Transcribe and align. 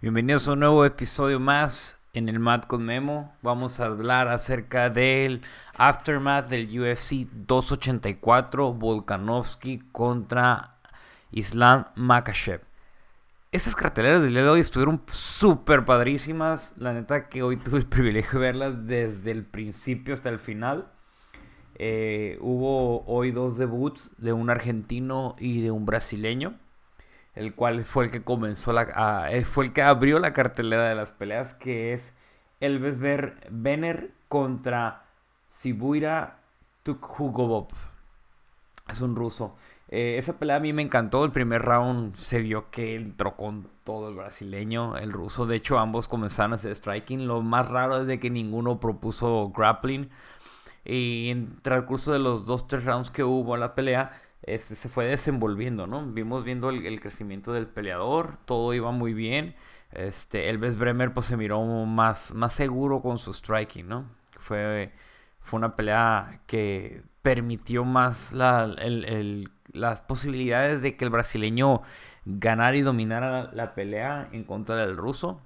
Bienvenidos 0.00 0.46
a 0.46 0.52
un 0.52 0.60
nuevo 0.60 0.84
episodio 0.84 1.40
más 1.40 1.98
en 2.12 2.28
el 2.28 2.38
Mat 2.38 2.68
con 2.68 2.84
Memo. 2.84 3.34
Vamos 3.42 3.80
a 3.80 3.86
hablar 3.86 4.28
acerca 4.28 4.90
del 4.90 5.40
aftermath 5.74 6.48
del 6.48 6.66
UFC 6.66 7.26
284 7.32 8.74
Volkanovski 8.74 9.80
contra 9.90 10.76
Islam 11.32 11.86
Makachev. 11.96 12.60
Estas 13.50 13.74
carteleras 13.74 14.22
del 14.22 14.34
día 14.34 14.44
de 14.44 14.50
hoy 14.50 14.60
estuvieron 14.60 15.02
súper 15.08 15.84
padrísimas. 15.84 16.74
La 16.78 16.92
neta 16.92 17.28
que 17.28 17.42
hoy 17.42 17.56
tuve 17.56 17.78
el 17.78 17.86
privilegio 17.86 18.38
de 18.38 18.46
verlas 18.46 18.86
desde 18.86 19.32
el 19.32 19.44
principio 19.44 20.14
hasta 20.14 20.28
el 20.28 20.38
final. 20.38 20.92
Eh, 21.74 22.38
hubo 22.40 23.04
hoy 23.06 23.32
dos 23.32 23.58
debuts 23.58 24.14
de 24.18 24.32
un 24.32 24.48
argentino 24.48 25.34
y 25.40 25.60
de 25.60 25.72
un 25.72 25.86
brasileño 25.86 26.54
el 27.34 27.54
cual 27.54 27.84
fue 27.84 28.06
el 28.06 28.10
que 28.10 28.22
comenzó 28.22 28.72
la, 28.72 29.28
eh, 29.30 29.44
fue 29.44 29.66
el 29.66 29.72
que 29.72 29.82
abrió 29.82 30.18
la 30.18 30.32
cartelera 30.32 30.88
de 30.88 30.94
las 30.94 31.12
peleas, 31.12 31.54
que 31.54 31.92
es 31.92 32.14
Elves 32.60 32.98
Benner 32.98 34.12
contra 34.28 35.04
Sibuira 35.50 36.40
Tukhugobov. 36.82 37.68
Es 38.88 39.00
un 39.00 39.16
ruso. 39.16 39.56
Eh, 39.90 40.16
esa 40.18 40.38
pelea 40.38 40.56
a 40.56 40.60
mí 40.60 40.72
me 40.72 40.82
encantó. 40.82 41.24
El 41.24 41.30
primer 41.30 41.62
round 41.62 42.14
se 42.16 42.40
vio 42.40 42.70
que 42.70 42.94
entró 42.96 43.36
con 43.36 43.68
todo 43.84 44.08
el 44.08 44.16
brasileño, 44.16 44.96
el 44.96 45.12
ruso. 45.12 45.46
De 45.46 45.56
hecho, 45.56 45.78
ambos 45.78 46.08
comenzaron 46.08 46.52
a 46.52 46.56
hacer 46.56 46.74
striking. 46.74 47.26
Lo 47.26 47.42
más 47.42 47.68
raro 47.68 48.00
es 48.00 48.06
de 48.06 48.18
que 48.18 48.30
ninguno 48.30 48.80
propuso 48.80 49.50
grappling. 49.50 50.10
Y 50.84 51.30
en 51.30 51.60
el 51.64 51.84
curso 51.84 52.12
de 52.12 52.18
los 52.18 52.46
dos, 52.46 52.66
tres 52.66 52.84
rounds 52.84 53.10
que 53.10 53.24
hubo 53.24 53.54
en 53.54 53.60
la 53.60 53.74
pelea, 53.74 54.12
se 54.58 54.88
fue 54.88 55.06
desenvolviendo, 55.06 55.86
¿no? 55.86 56.06
Vimos 56.06 56.44
viendo 56.44 56.70
el, 56.70 57.00
crecimiento 57.00 57.52
del 57.52 57.66
peleador, 57.66 58.38
todo 58.44 58.72
iba 58.74 58.90
muy 58.90 59.12
bien. 59.12 59.54
Este, 59.92 60.50
Elves 60.50 60.76
Bremer 60.76 61.12
pues 61.12 61.26
se 61.26 61.36
miró 61.36 61.62
más, 61.64 62.34
más 62.34 62.52
seguro 62.52 63.02
con 63.02 63.18
su 63.18 63.32
striking, 63.34 63.88
¿no? 63.88 64.06
Fue, 64.38 64.92
fue 65.40 65.58
una 65.58 65.76
pelea 65.76 66.42
que 66.46 67.02
permitió 67.22 67.84
más 67.84 68.32
las 68.32 70.00
posibilidades 70.02 70.82
de 70.82 70.96
que 70.96 71.04
el 71.04 71.10
brasileño 71.10 71.82
ganara 72.24 72.76
y 72.76 72.82
dominara 72.82 73.50
la, 73.52 73.74
pelea 73.74 74.28
en 74.32 74.44
contra 74.44 74.76
del 74.76 74.96
ruso. 74.96 75.40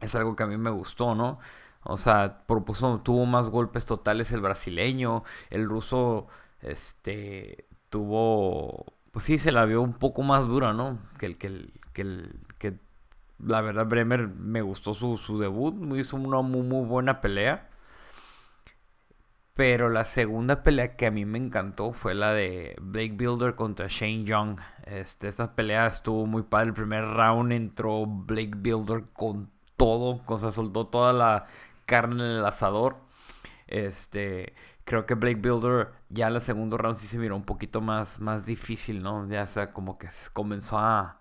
Es 0.00 0.14
algo 0.14 0.36
que 0.36 0.42
a 0.42 0.46
mí 0.46 0.56
me 0.56 0.70
gustó, 0.70 1.14
¿no? 1.14 1.38
O 1.82 1.96
sea, 1.96 2.44
propuso, 2.46 3.00
tuvo 3.00 3.26
más 3.26 3.48
golpes 3.48 3.86
totales 3.86 4.32
el 4.32 4.40
brasileño, 4.40 5.24
el 5.50 5.68
ruso 5.68 6.28
este, 6.60 7.66
tuvo, 7.94 8.86
pues 9.12 9.24
sí, 9.24 9.38
se 9.38 9.52
la 9.52 9.66
vio 9.66 9.80
un 9.80 9.92
poco 9.92 10.24
más 10.24 10.48
dura, 10.48 10.72
¿no? 10.72 10.98
Que 11.16 11.26
el 11.26 11.38
que, 11.38 11.46
el, 11.46 11.72
que, 11.92 12.02
el, 12.02 12.40
que 12.58 12.74
la 13.38 13.60
verdad 13.60 13.86
Bremer 13.86 14.26
me 14.26 14.62
gustó 14.62 14.94
su, 14.94 15.16
su 15.16 15.38
debut, 15.38 15.76
hizo 15.96 16.16
una 16.16 16.40
muy, 16.40 16.84
buena 16.86 17.20
pelea. 17.20 17.70
Pero 19.54 19.90
la 19.90 20.04
segunda 20.04 20.64
pelea 20.64 20.96
que 20.96 21.06
a 21.06 21.12
mí 21.12 21.24
me 21.24 21.38
encantó 21.38 21.92
fue 21.92 22.16
la 22.16 22.32
de 22.32 22.74
Blake 22.82 23.14
Builder 23.16 23.54
contra 23.54 23.86
Shane 23.88 24.24
Young. 24.24 24.58
Este, 24.86 25.28
esta 25.28 25.54
pelea 25.54 25.86
estuvo 25.86 26.26
muy 26.26 26.42
padre. 26.42 26.70
El 26.70 26.74
primer 26.74 27.04
round 27.04 27.52
entró 27.52 28.06
Blake 28.06 28.56
Builder 28.56 29.04
con 29.12 29.52
todo. 29.76 30.20
O 30.26 30.38
sea, 30.40 30.50
soltó 30.50 30.88
toda 30.88 31.12
la 31.12 31.46
carne 31.86 32.24
en 32.24 32.30
el 32.38 32.44
asador. 32.44 32.96
Este, 33.68 34.54
creo 34.84 35.06
que 35.06 35.14
Blake 35.14 35.36
Builder 35.40 35.92
ya 36.08 36.28
en 36.28 36.34
la 36.34 36.40
segunda 36.40 36.76
round 36.76 36.96
sí 36.96 37.06
se 37.06 37.18
miró 37.18 37.36
un 37.36 37.44
poquito 37.44 37.80
más, 37.80 38.20
más 38.20 38.46
difícil, 38.46 39.02
¿no? 39.02 39.28
Ya 39.28 39.46
sea 39.46 39.72
como 39.72 39.98
que 39.98 40.08
comenzó 40.32 40.78
a, 40.78 41.20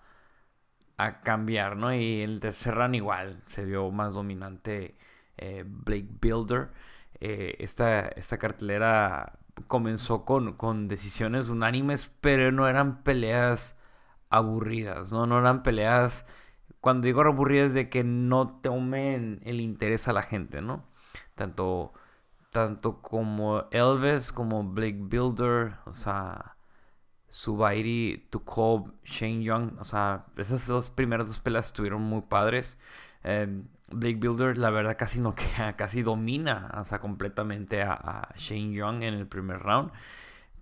a 0.98 1.22
cambiar, 1.22 1.78
¿no? 1.78 1.94
Y 1.94 2.22
el 2.22 2.40
tercer 2.40 2.76
round 2.76 2.96
igual 2.96 3.42
se 3.48 3.66
vio 3.66 3.90
más 3.92 4.14
dominante 4.16 4.98
eh, 5.38 5.64
Blake 5.68 6.08
Builder. 6.22 6.70
Eh, 7.20 7.56
esta, 7.60 8.02
esta 8.10 8.38
cartelera 8.38 9.40
comenzó 9.68 10.26
con, 10.26 10.54
con 10.54 10.88
decisiones 10.88 11.50
unánimes, 11.50 12.08
pero 12.22 12.52
no 12.52 12.68
eran 12.68 13.04
peleas 13.04 13.80
aburridas, 14.30 15.12
¿no? 15.12 15.26
No 15.28 15.40
eran 15.40 15.64
peleas, 15.64 16.26
cuando 16.82 17.06
digo 17.08 17.22
aburridas, 17.22 17.74
de 17.74 17.90
que 17.90 18.04
no 18.04 18.60
tomen 18.62 19.42
el 19.46 19.62
interés 19.62 20.08
a 20.08 20.14
la 20.14 20.24
gente, 20.24 20.62
¿no? 20.62 20.86
Tanto 21.36 21.94
tanto 22.54 23.02
como 23.02 23.66
Elvis, 23.72 24.32
como 24.32 24.64
Blake 24.64 25.00
Builder, 25.00 25.76
o 25.86 25.94
sea, 25.94 26.56
Subairi, 27.30 28.28
Tukov, 28.30 28.94
Shane 29.04 29.44
Young, 29.44 29.80
o 29.80 29.84
sea, 29.84 30.26
esas 30.38 30.68
dos 30.68 30.90
primeras 30.92 31.28
dos 31.28 31.40
peleas 31.40 31.68
estuvieron 31.68 32.04
muy 32.04 32.22
padres. 32.22 32.78
Em, 33.24 33.68
Blake 33.92 34.18
Builder, 34.18 34.58
la 34.58 34.70
verdad, 34.70 34.98
casi 34.98 35.20
no 35.20 35.36
queda, 35.36 35.76
casi 35.76 36.04
domina, 36.04 36.72
o 36.80 36.84
sea, 36.86 37.00
completamente 37.00 37.82
a, 37.84 38.30
Shane 38.38 38.74
Young 38.74 39.04
en 39.04 39.16
el 39.16 39.28
primer 39.28 39.60
round. 39.60 39.92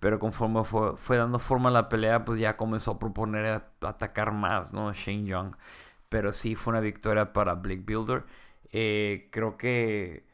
Pero 0.00 0.18
conforme 0.18 0.64
fue, 0.64 0.96
fue, 0.96 1.16
dando 1.18 1.38
forma 1.38 1.68
a 1.70 1.72
la 1.72 1.88
pelea, 1.88 2.24
pues 2.24 2.38
ya 2.38 2.56
comenzó 2.56 2.92
a 2.92 2.98
proponer 2.98 3.62
atacar 3.82 4.32
más, 4.32 4.72
¿no? 4.74 4.92
Shane 4.94 5.26
Young. 5.26 5.56
Pero 6.08 6.32
sí 6.32 6.56
fue 6.56 6.72
una 6.72 6.80
victoria 6.80 7.32
para 7.32 7.54
Blake 7.54 7.84
Builder. 7.86 8.24
Eh, 8.72 9.28
creo 9.32 9.56
que 9.56 10.24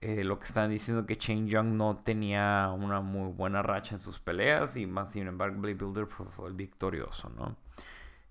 eh, 0.00 0.22
lo 0.22 0.38
que 0.38 0.44
están 0.44 0.70
diciendo 0.70 1.06
que 1.06 1.18
Chain 1.18 1.48
Young 1.48 1.68
no 1.68 1.96
tenía 1.96 2.70
una 2.70 3.00
muy 3.00 3.32
buena 3.32 3.62
racha 3.62 3.96
en 3.96 4.00
sus 4.00 4.20
peleas 4.20 4.76
y 4.76 4.86
más 4.86 5.12
sin 5.12 5.26
embargo 5.26 5.60
Blade 5.60 5.74
Builder 5.74 6.06
fue, 6.06 6.48
el 6.48 6.54
victorioso, 6.54 7.30
¿no? 7.30 7.56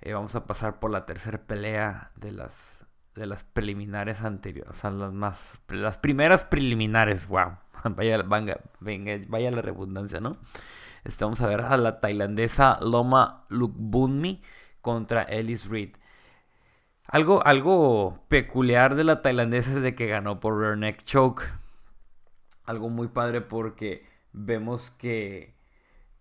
Eh, 0.01 0.13
vamos 0.13 0.35
a 0.35 0.45
pasar 0.45 0.79
por 0.79 0.91
la 0.91 1.06
tercera 1.06 1.39
pelea 1.45 2.11
de 2.16 2.31
las 2.31 2.85
de 3.16 3.25
las 3.25 3.44
preliminares 3.44 4.22
anteriores, 4.22 4.72
o 4.72 4.75
sea, 4.75 4.91
las 4.91 5.11
más 5.11 5.59
las 5.69 5.97
primeras 5.97 6.44
preliminares, 6.45 7.27
wow. 7.27 7.57
Vaya, 7.95 8.22
venga, 8.23 8.59
venga, 8.79 9.19
vaya 9.27 9.51
la 9.51 9.61
redundancia, 9.61 10.19
¿no? 10.19 10.38
Este, 11.03 11.25
vamos 11.25 11.41
a 11.41 11.47
ver 11.47 11.61
a 11.61 11.77
la 11.77 12.00
tailandesa 12.00 12.79
Loma 12.81 13.45
Lukbunmi 13.50 14.41
contra 14.81 15.23
Ellis 15.23 15.67
Reed. 15.67 15.95
Algo, 17.07 17.45
algo 17.45 18.19
peculiar 18.28 18.95
de 18.95 19.03
la 19.06 19.22
tailandesa 19.22 19.72
es 19.72 19.81
de 19.81 19.95
que 19.95 20.07
ganó 20.07 20.40
por 20.40 20.59
rear 20.59 20.78
neck 20.78 21.03
choke. 21.03 21.44
Algo 22.66 22.90
muy 22.90 23.07
padre 23.07 23.41
porque 23.41 24.06
vemos 24.34 24.91
que 24.91 25.56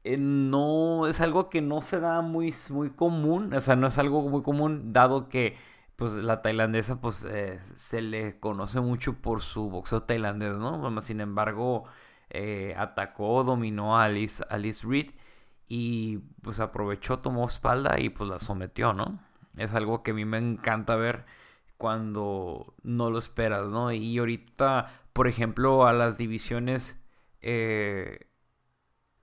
eh, 0.05 0.17
no 0.19 1.09
es 1.09 1.21
algo 1.21 1.51
que 1.51 1.61
no 1.61 1.83
se 1.83 1.99
da 2.01 2.23
muy, 2.23 2.55
muy 2.71 2.91
común. 2.91 3.53
O 3.53 3.61
sea, 3.61 3.75
no 3.77 3.89
es 3.89 3.99
algo 3.99 4.29
muy 4.29 4.43
común 4.43 4.93
dado 4.93 5.29
que 5.29 5.57
pues 5.97 6.13
la 6.13 6.43
tailandesa 6.43 7.01
pues 7.01 7.27
eh, 7.29 7.59
se 7.75 8.03
le 8.03 8.39
conoce 8.39 8.81
mucho 8.81 9.15
por 9.21 9.41
su 9.43 9.71
boxeo 9.71 10.03
tailandés, 10.03 10.57
¿no? 10.57 11.01
Sin 11.01 11.21
embargo, 11.21 11.85
eh, 12.31 12.75
atacó, 12.77 13.43
dominó 13.45 13.97
a 13.99 14.05
Alice, 14.05 14.45
Alice 14.51 14.87
Reed 14.87 15.11
y 15.69 16.19
pues 16.43 16.61
aprovechó, 16.61 17.19
tomó 17.19 17.47
espalda 17.47 17.99
y 17.99 18.11
pues 18.11 18.31
la 18.31 18.39
sometió, 18.39 18.93
¿no? 18.93 19.19
Es 19.57 19.75
algo 19.75 20.03
que 20.03 20.11
a 20.13 20.15
mí 20.15 20.25
me 20.25 20.39
encanta 20.39 20.97
ver 20.97 21.25
cuando 21.77 22.75
no 22.83 23.11
lo 23.11 23.19
esperas, 23.19 23.73
¿no? 23.73 23.93
Y 23.93 24.19
ahorita, 24.19 24.91
por 25.13 25.29
ejemplo, 25.29 25.87
a 25.87 25.93
las 25.93 26.19
divisiones 26.19 26.99
eh, 27.43 28.27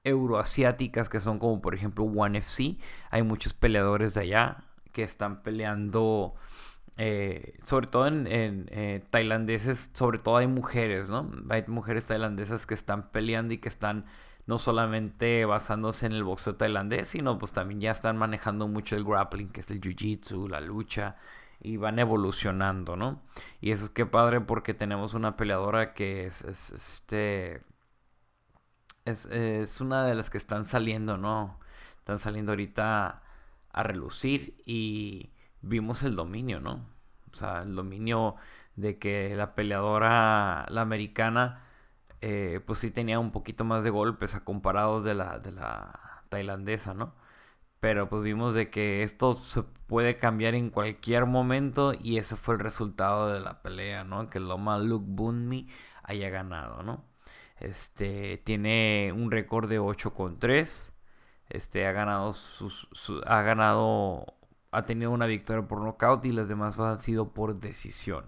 euroasiáticas 0.04 1.10
que 1.10 1.20
son 1.20 1.40
como 1.40 1.62
por 1.62 1.76
ejemplo 1.76 2.04
One 2.04 2.40
FC, 2.40 2.78
hay 3.10 3.24
muchos 3.24 3.54
peleadores 3.54 4.14
de 4.14 4.22
allá 4.22 4.66
que 4.92 5.04
están 5.04 5.44
peleando, 5.44 6.36
eh, 6.98 7.58
sobre 7.64 7.88
todo 7.88 8.08
en, 8.08 8.28
eh, 8.28 9.04
tailandeses, 9.10 9.92
sobre 9.94 10.20
todo 10.20 10.38
hay 10.38 10.48
mujeres, 10.48 11.10
¿no? 11.10 11.32
Hay 11.50 11.64
mujeres 11.68 12.06
tailandesas 12.06 12.66
que 12.66 12.74
están 12.76 13.10
peleando 13.12 13.54
y 13.54 13.58
que 13.58 13.70
están 13.70 14.06
no 14.46 14.58
solamente 14.58 15.46
basándose 15.46 16.06
en 16.06 16.14
el 16.14 16.24
boxeo 16.24 16.56
tailandés, 16.56 17.10
sino 17.10 17.40
pues 17.40 17.54
también 17.54 17.82
ya 17.82 17.92
están 17.92 18.18
manejando 18.18 18.68
mucho 18.68 18.96
el 18.96 19.06
grappling, 19.06 19.50
que 19.50 19.62
es 19.62 19.72
el 19.72 19.82
jiu-jitsu, 19.82 20.50
la 20.50 20.62
lucha, 20.62 21.18
y 21.62 21.78
van 21.78 22.00
evolucionando, 22.00 22.98
¿no? 22.98 23.22
Y 23.62 23.72
eso 23.72 23.86
es 23.86 23.90
que 23.90 24.06
padre 24.06 24.42
porque 24.42 24.74
tenemos 24.74 25.14
una 25.14 25.38
peleadora 25.38 25.94
que 25.94 26.26
es, 26.26 26.44
este... 26.44 27.64
Es, 29.06 29.26
es, 29.26 29.82
una 29.82 30.06
de 30.06 30.16
las 30.16 30.30
que 30.30 30.38
están 30.38 30.64
saliendo, 30.66 31.18
¿no? 31.18 31.60
Están 31.98 32.20
saliendo 32.20 32.54
ahorita 32.54 33.24
a 33.72 33.84
relucir 33.84 34.62
y 34.66 35.32
vimos 35.62 36.04
el 36.04 36.16
dominio, 36.16 36.60
¿no? 36.60 36.86
O 37.32 37.36
sea, 37.36 37.64
el 37.64 37.76
dominio 37.76 38.36
de 38.76 39.00
que 39.00 39.36
la 39.36 39.56
peleadora, 39.56 40.66
la 40.70 40.82
americana, 40.82 41.63
eh, 42.26 42.62
pues 42.66 42.80
sí 42.80 42.90
tenía 42.92 43.20
un 43.20 43.32
poquito 43.32 43.66
más 43.66 43.84
de 43.84 43.90
golpes 43.90 44.34
a 44.36 44.46
comparados 44.46 45.04
de 45.04 45.14
la, 45.14 45.40
de 45.40 45.52
la 45.52 46.24
tailandesa, 46.30 46.94
¿no? 46.94 47.14
Pero 47.82 48.10
pues 48.10 48.24
vimos 48.24 48.54
de 48.56 48.70
que 48.70 49.04
esto 49.04 49.34
se 49.34 49.64
puede 49.64 50.18
cambiar 50.18 50.56
en 50.56 50.70
cualquier 50.70 51.26
momento 51.26 51.94
y 51.94 52.18
ese 52.18 52.38
fue 52.38 52.56
el 52.56 52.62
resultado 52.62 53.34
de 53.34 53.42
la 53.42 53.62
pelea, 53.62 54.06
¿no? 54.06 54.30
Que 54.30 54.40
Loma 54.40 54.80
Luke 54.80 55.06
Bunmi 55.10 55.68
haya 56.04 56.30
ganado, 56.30 56.84
¿no? 56.84 57.04
Este 57.60 58.38
tiene 58.46 59.12
un 59.14 59.32
récord 59.32 59.70
de 59.70 59.80
8 59.80 60.14
con 60.14 60.40
3. 60.40 60.94
Este 61.50 61.88
ha 61.88 61.92
ganado 61.94 62.34
sus, 62.34 62.88
ha 63.28 63.42
ganado 63.44 64.26
ha 64.72 64.84
tenido 64.84 65.12
una 65.12 65.28
victoria 65.28 65.68
por 65.68 65.82
nocaut 65.82 66.24
y 66.26 66.32
las 66.32 66.50
demás 66.50 66.80
han 66.80 67.02
sido 67.02 67.34
por 67.34 67.60
decisión. 67.60 68.26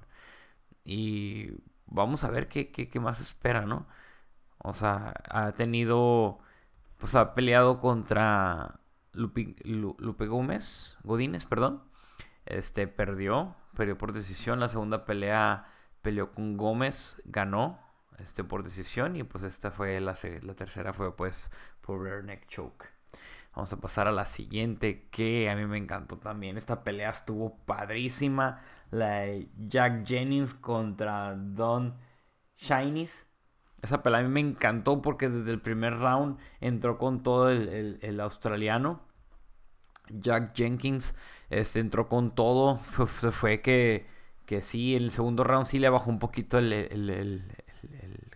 Y 0.85 1.51
vamos 1.87 2.23
a 2.23 2.29
ver 2.31 2.47
qué, 2.47 2.71
qué, 2.71 2.99
más 2.99 3.21
espera, 3.21 3.65
¿no? 3.65 3.87
O 4.59 4.73
sea, 4.73 5.13
ha 5.29 5.51
tenido, 5.53 6.39
pues 6.97 7.15
ha 7.15 7.35
peleado 7.35 7.79
contra 7.79 8.79
Lupe, 9.13 9.55
Lupe 9.63 10.27
Gómez, 10.27 10.97
Godínez, 11.03 11.45
perdón. 11.45 11.83
Este, 12.45 12.87
perdió, 12.87 13.55
perdió 13.75 13.97
por 13.97 14.13
decisión. 14.13 14.59
La 14.59 14.69
segunda 14.69 15.05
pelea 15.05 15.67
peleó 16.01 16.33
con 16.33 16.57
Gómez, 16.57 17.21
ganó 17.25 17.79
este, 18.19 18.43
por 18.43 18.63
decisión. 18.63 19.15
Y 19.15 19.23
pues 19.23 19.43
esta 19.43 19.71
fue 19.71 19.99
la, 20.01 20.15
la 20.41 20.53
tercera, 20.55 20.93
fue 20.93 21.15
pues 21.15 21.51
por 21.81 22.01
rear 22.01 22.23
neck 22.23 22.47
choke. 22.47 22.95
Vamos 23.55 23.71
a 23.71 23.79
pasar 23.79 24.07
a 24.07 24.11
la 24.11 24.25
siguiente, 24.25 25.07
que 25.11 25.49
a 25.49 25.55
mí 25.55 25.65
me 25.65 25.77
encantó 25.77 26.17
también. 26.17 26.57
Esta 26.57 26.83
pelea 26.83 27.09
estuvo 27.09 27.55
padrísima. 27.65 28.61
La 28.95 29.25
Jack 29.57 30.05
Jennings 30.05 30.53
contra 30.53 31.35
Don 31.35 31.95
Shinies. 32.57 33.25
Esa 33.81 34.01
pelea 34.01 34.19
a 34.19 34.23
mí 34.23 34.29
me 34.29 34.39
encantó 34.39 35.01
porque 35.01 35.29
desde 35.29 35.51
el 35.51 35.61
primer 35.61 35.99
round 35.99 36.39
entró 36.61 36.97
con 36.97 37.21
todo 37.21 37.49
el, 37.49 38.19
australiano. 38.21 39.01
Jack 40.09 40.55
Jenkins 40.55 41.15
este, 41.49 41.79
entró 41.79 42.07
con 42.07 42.33
todo. 42.33 42.79
Se 42.79 43.31
fue 43.31 43.61
que, 43.61 44.07
que 44.45 44.61
sí, 44.61 44.95
el 44.95 45.11
segundo 45.11 45.43
round 45.43 45.65
sí 45.65 45.77
le 45.77 45.89
bajó 45.89 46.09
un 46.09 46.19
poquito 46.19 46.57
el, 46.57 46.71
el 46.71 47.43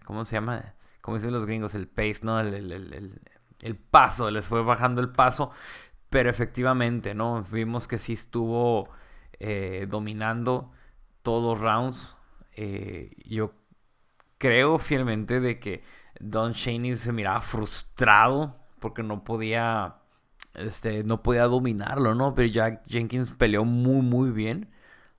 ¿cómo 0.04 0.26
se 0.26 0.36
llama? 0.36 0.76
Como 1.02 1.18
dicen 1.18 1.32
los 1.32 1.46
gringos, 1.46 1.74
el 1.74 1.88
pace, 1.88 2.20
¿no? 2.24 2.40
El, 2.40 3.22
el 3.62 3.76
paso, 3.78 4.30
les 4.30 4.48
fue 4.48 4.62
bajando 4.64 5.02
el 5.02 5.10
paso, 5.10 5.52
pero 6.10 6.30
efectivamente, 6.30 7.14
¿no? 7.14 7.44
Vimos 7.52 7.88
que 7.88 7.98
sí 7.98 8.14
estuvo 8.14 8.90
eh, 9.39 9.88
dominando 9.89 10.71
todos 11.21 11.59
rounds. 11.59 12.15
Eh, 12.53 13.15
yo 13.25 13.53
creo 14.38 14.80
fielmente 14.80 15.39
de 15.39 15.59
que 15.59 15.83
Don 16.19 16.53
Shaney 16.53 16.95
se 16.95 17.12
miraba 17.13 17.41
frustrado 17.41 18.57
porque 18.80 19.03
no 19.03 19.24
podía, 19.24 19.97
este, 20.56 21.03
no 21.03 21.21
podía 21.24 21.44
dominarlo, 21.44 22.15
¿no? 22.15 22.33
Pero 22.36 22.50
Jack 22.50 22.83
Jenkins 22.88 23.31
peleó 23.31 23.65
muy, 23.65 24.01
muy 24.01 24.31
bien. 24.31 24.69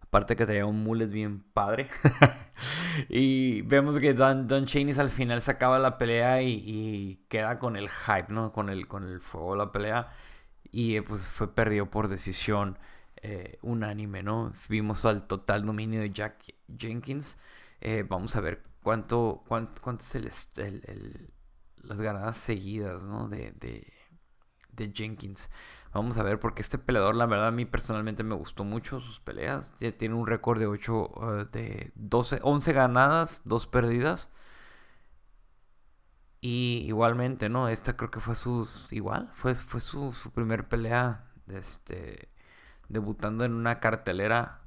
Aparte 0.03 0.35
que 0.35 0.45
traía 0.45 0.67
un 0.67 0.83
mullet 0.83 1.07
bien 1.07 1.45
padre. 1.53 1.89
y 3.09 3.63
vemos 3.63 3.99
que 3.99 4.13
Don, 4.13 4.49
Don 4.49 4.67
al 4.99 5.11
final 5.11 5.41
se 5.41 5.51
acaba 5.53 5.79
la 5.79 5.99
pelea 5.99 6.43
y, 6.43 7.25
queda 7.29 7.59
con 7.59 7.77
el 7.77 7.89
hype, 7.89 8.33
¿no? 8.33 8.53
Con 8.53 8.71
el, 8.71 8.89
con 8.89 9.05
el 9.05 9.21
fuego 9.21 9.53
de 9.53 9.59
la 9.59 9.73
pelea. 9.73 10.09
Y 10.73 10.97
eh, 10.97 11.03
pues 11.03 11.27
fue 11.29 11.55
perdido 11.55 11.87
por 11.91 12.09
decisión 12.09 12.79
eh, 13.23 13.59
unánime, 13.63 14.23
¿no? 14.23 14.53
Vimos 14.69 15.05
al 15.05 15.27
total 15.27 15.67
dominio 15.67 16.01
de 16.01 16.11
Jack 16.11 16.55
Jenkins. 16.79 17.37
Eh, 17.81 18.05
vamos 18.09 18.37
a 18.37 18.41
ver 18.41 18.63
cuánto, 18.83 19.45
cuánto, 19.47 19.83
cuánto 19.83 20.05
el, 20.17 21.31
las 21.83 22.01
ganadas 22.01 22.37
seguidas, 22.37 23.05
¿no? 23.05 23.29
De, 23.29 23.53
de, 23.53 23.93
de 24.73 24.93
Jenkins. 24.95 25.51
Vamos 25.93 26.19
a 26.19 26.23
ver, 26.23 26.39
porque 26.39 26.63
este 26.63 26.79
peleador, 26.79 27.17
la 27.17 27.27
verdad, 27.27 27.49
a 27.49 27.51
mí 27.51 27.65
personalmente 27.65 28.23
me 28.23 28.37
gustó 28.37 28.65
mucho 28.65 29.01
sus 29.01 29.21
peleas. 29.21 29.75
Ya 29.81 29.91
tiene 29.93 30.15
un 30.15 30.27
récord 30.27 30.59
de 30.61 30.67
8, 30.67 31.41
eh, 31.41 31.47
de 31.53 31.93
12, 31.97 32.41
11 32.43 32.73
ganadas, 32.73 33.43
2 33.45 33.67
perdidas. 33.67 34.31
Y 36.41 36.85
igualmente, 36.87 37.49
¿no? 37.49 37.69
Esta 37.69 37.97
creo 37.97 38.11
que 38.11 38.21
fue 38.21 38.35
su, 38.35 38.67
igual, 38.91 39.31
fue, 39.35 39.55
fue 39.55 39.81
su, 39.81 40.13
su 40.13 40.31
primer 40.33 40.69
pelea, 40.69 41.31
este, 41.49 42.31
debutando 42.91 43.45
en 43.45 43.55
una 43.55 43.81
cartelera 43.81 44.61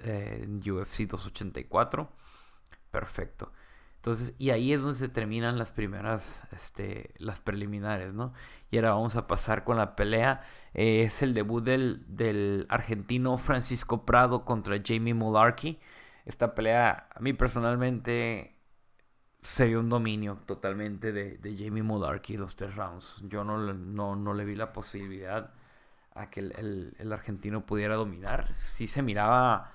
eh, 0.00 0.40
en 0.42 0.58
UFC 0.58 1.06
284. 1.08 2.10
Perfecto. 2.90 3.52
Entonces, 3.96 4.34
y 4.38 4.50
ahí 4.50 4.72
es 4.72 4.80
donde 4.80 4.96
se 4.96 5.08
terminan 5.08 5.58
las 5.58 5.72
primeras, 5.72 6.42
este, 6.52 7.14
las 7.18 7.40
preliminares, 7.40 8.14
¿no? 8.14 8.32
Y 8.70 8.76
ahora 8.76 8.92
vamos 8.94 9.16
a 9.16 9.26
pasar 9.26 9.64
con 9.64 9.76
la 9.76 9.96
pelea. 9.96 10.42
Eh, 10.74 11.02
es 11.02 11.22
el 11.22 11.34
debut 11.34 11.64
del, 11.64 12.04
del, 12.06 12.66
argentino 12.68 13.36
Francisco 13.38 14.04
Prado 14.06 14.44
contra 14.44 14.80
Jamie 14.84 15.14
Mularkey. 15.14 15.80
Esta 16.26 16.54
pelea, 16.54 17.08
a 17.14 17.20
mí 17.20 17.32
personalmente, 17.32 18.56
se 19.42 19.66
vio 19.66 19.80
un 19.80 19.88
dominio 19.88 20.38
totalmente 20.46 21.12
de, 21.12 21.38
de 21.38 21.56
Jamie 21.56 21.82
Mularkey 21.82 22.36
los 22.36 22.56
tres 22.56 22.76
rounds. 22.76 23.16
Yo 23.24 23.44
no, 23.44 23.58
no, 23.74 24.16
no, 24.16 24.34
le 24.34 24.44
vi 24.44 24.54
la 24.54 24.72
posibilidad 24.72 25.52
a 26.20 26.30
que 26.30 26.40
el, 26.40 26.94
el, 26.98 27.12
argentino 27.12 27.66
pudiera 27.66 27.96
dominar. 27.96 28.52
Sí 28.52 28.86
se 28.86 29.02
miraba... 29.02 29.72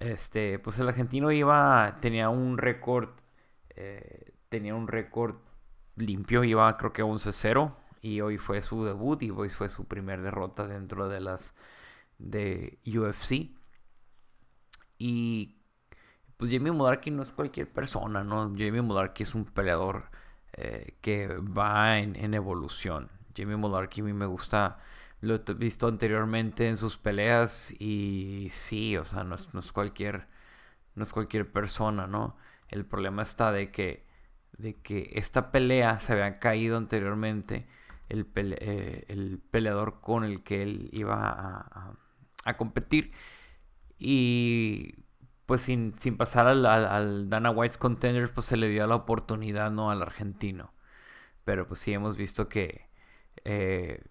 Este, 0.00 0.58
pues 0.58 0.78
el 0.78 0.88
argentino 0.88 1.30
iba, 1.30 1.96
tenía 2.00 2.28
un 2.28 2.58
récord 2.58 3.10
eh, 3.76 4.34
tenía 4.48 4.74
un 4.74 4.86
récord 4.86 5.36
limpio, 5.96 6.44
iba 6.44 6.76
creo 6.76 6.92
que 6.92 7.02
11-0 7.02 7.74
y 8.02 8.20
hoy 8.20 8.36
fue 8.38 8.60
su 8.60 8.84
debut 8.84 9.22
y 9.22 9.30
hoy 9.30 9.48
fue 9.48 9.68
su 9.68 9.86
primer 9.86 10.22
derrota 10.22 10.66
dentro 10.66 11.08
de 11.08 11.20
las 11.20 11.54
de 12.18 12.78
UFC. 12.86 13.56
Y 14.98 15.56
pues 16.36 16.52
Jamie 16.52 16.72
Mudarki 16.72 17.10
no 17.10 17.22
es 17.22 17.32
cualquier 17.32 17.72
persona, 17.72 18.22
¿no? 18.24 18.52
Jamie 18.56 18.82
Mudarki 18.82 19.22
es 19.22 19.34
un 19.34 19.44
peleador 19.46 20.10
eh, 20.52 20.98
que 21.00 21.28
va 21.28 21.98
en, 21.98 22.34
evolución. 22.34 23.10
Jamie 23.36 23.56
Mudarki 23.56 24.02
a 24.02 24.04
mí 24.04 24.12
me 24.12 24.26
gusta, 24.26 24.78
lo 25.22 25.36
he 25.36 25.54
visto 25.54 25.86
anteriormente 25.88 26.68
en 26.68 26.76
sus 26.76 26.98
peleas 26.98 27.72
y 27.78 28.48
sí, 28.50 28.96
o 28.96 29.04
sea, 29.04 29.24
no 29.24 29.36
es, 29.36 29.54
no 29.54 29.60
es 29.60 29.72
cualquier, 29.72 30.26
no 30.96 31.04
es 31.04 31.12
cualquier 31.12 31.50
persona, 31.50 32.06
¿no? 32.08 32.36
El 32.68 32.84
problema 32.86 33.22
está 33.22 33.52
de 33.52 33.70
que, 33.70 34.04
de 34.58 34.80
que 34.82 35.12
esta 35.14 35.52
pelea 35.52 36.00
se 36.00 36.14
había 36.14 36.40
caído 36.40 36.76
anteriormente 36.76 37.68
el, 38.08 38.26
eh, 38.34 39.04
el 39.08 39.40
peleador 39.50 40.00
con 40.00 40.24
el 40.24 40.42
que 40.42 40.62
él 40.62 40.90
iba 40.92 41.96
a, 42.44 42.56
competir. 42.56 43.12
Y 43.98 44.96
pues 45.46 45.62
sin, 45.62 45.92
pasar 46.18 46.48
al, 46.48 47.30
Dana 47.30 47.50
White's 47.50 47.78
Contenders, 47.78 48.30
pues 48.30 48.46
se 48.46 48.56
le 48.56 48.68
dio 48.68 48.86
la 48.86 48.96
oportunidad 48.96 49.70
¿no? 49.70 49.90
al 49.90 50.02
argentino. 50.02 50.74
Pero 51.44 51.66
pues 51.68 51.80
sí 51.80 51.92
hemos 51.92 52.16
visto 52.16 52.48
que 52.48 52.88
eh, 53.44 54.02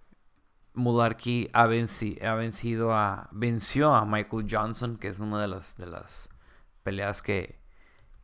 Mudarki 0.73 1.50
ha, 1.53 1.63
ha, 1.63 2.35
vencido 2.35 2.94
a. 2.94 3.29
venció 3.31 3.94
a 3.94 4.06
Michael 4.06 4.47
Johnson, 4.50 4.97
que 4.97 5.09
es 5.09 5.19
una 5.19 5.41
de 5.41 5.47
las, 5.47 5.77
de 5.77 5.88
las 5.88 6.29
peleas 6.84 7.22
que, 7.22 7.60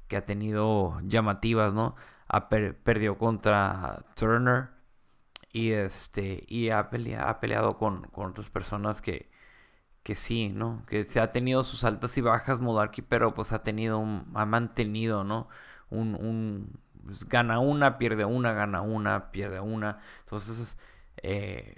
que 0.08 0.18
ha 0.18 0.26
tenido 0.26 1.00
llamativas, 1.04 1.74
¿no? 1.74 1.96
Ha 2.28 2.50
perdió 2.50 3.18
contra 3.18 4.06
Turner 4.16 4.70
y 5.52 5.72
este 5.72 6.44
y 6.48 6.70
ha, 6.70 6.80
ha 6.80 7.40
peleado 7.40 7.78
con, 7.78 8.04
con, 8.10 8.32
otras 8.32 8.50
personas 8.50 9.02
que, 9.02 9.30
que 10.04 10.16
sí, 10.16 10.50
¿no? 10.50 10.86
Que 10.88 11.06
se 11.06 11.20
ha 11.20 11.32
tenido 11.32 11.64
sus 11.64 11.84
altas 11.84 12.18
y 12.18 12.22
bajas 12.22 12.62
Modarki, 12.62 13.02
pero 13.02 13.34
pues 13.34 13.54
ha 13.54 13.64
tenido 13.64 14.00
ha 14.34 14.46
mantenido, 14.46 15.24
¿no? 15.24 15.50
Un, 15.90 16.16
un 16.16 16.80
pues, 17.06 17.26
gana 17.28 17.60
una, 17.60 17.98
pierde 17.98 18.26
una, 18.26 18.54
gana 18.54 18.82
una, 18.82 19.32
pierde 19.32 19.60
una. 19.60 20.00
Entonces, 20.22 20.78
eh, 21.24 21.76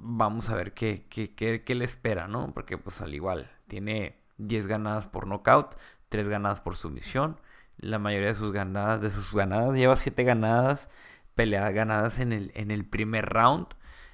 vamos 0.00 0.48
a 0.50 0.54
ver 0.54 0.74
qué, 0.74 1.06
qué, 1.08 1.34
qué, 1.34 1.74
le 1.74 1.84
espera, 1.84 2.28
¿no? 2.28 2.52
Porque 2.54 2.78
pues 2.78 3.00
al 3.02 3.14
igual, 3.14 3.50
tiene 3.66 4.18
10 4.38 4.66
ganadas 4.66 5.06
por 5.06 5.26
knockout, 5.26 5.76
tres 6.08 6.28
ganadas 6.28 6.60
por 6.60 6.76
sumisión. 6.76 7.40
La 7.78 7.98
mayoría 7.98 8.28
de 8.28 8.34
sus 8.34 8.52
ganadas, 8.52 9.00
de 9.00 9.10
sus 9.10 9.32
ganadas, 9.32 9.74
lleva 9.74 9.96
siete 9.96 10.24
ganadas, 10.24 10.90
peleadas 11.34 11.74
ganadas 11.74 12.20
en 12.20 12.32
el, 12.32 12.52
en 12.54 12.70
el 12.70 12.84
primer 12.84 13.26
round. 13.26 13.66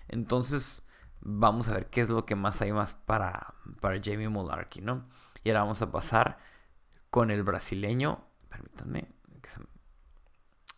Entonces, 0.09 0.87
vamos 1.21 1.69
a 1.69 1.75
ver 1.75 1.87
qué 1.91 2.03
es 2.03 2.11
lo 2.11 2.27
que 2.27 2.35
más 2.35 2.61
hay 2.63 2.73
más 2.73 2.95
para, 2.95 3.55
para 3.81 4.01
Jamie 4.03 4.29
Mularkey, 4.29 4.83
¿no? 4.83 5.09
Y 5.43 5.51
ahora 5.51 5.63
vamos 5.63 5.83
a 5.83 5.91
pasar 5.91 6.39
con 7.11 7.31
el 7.31 7.43
brasileño. 7.43 8.25
Permítanme. 8.49 9.09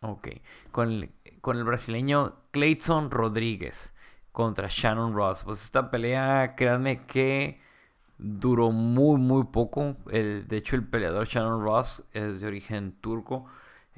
Ok. 0.01 0.29
Con 0.71 0.91
el, 0.91 1.11
con 1.41 1.57
el 1.57 1.63
brasileño 1.63 2.35
Clayton 2.51 3.11
Rodríguez 3.11 3.93
contra 4.37 4.67
Shannon 4.69 5.15
Ross. 5.15 5.43
Pues 5.43 5.63
esta 5.63 5.89
pelea, 5.89 6.53
créanme 6.55 7.07
que 7.07 7.59
duró 8.19 8.71
muy, 8.71 9.19
muy 9.19 9.45
poco. 9.45 9.97
El, 10.11 10.47
de 10.47 10.57
hecho, 10.57 10.75
el 10.75 10.87
peleador 10.87 11.25
Shannon 11.27 11.63
Ross 11.63 12.05
es 12.13 12.39
de 12.41 12.45
origen 12.45 12.91
turco. 13.01 13.47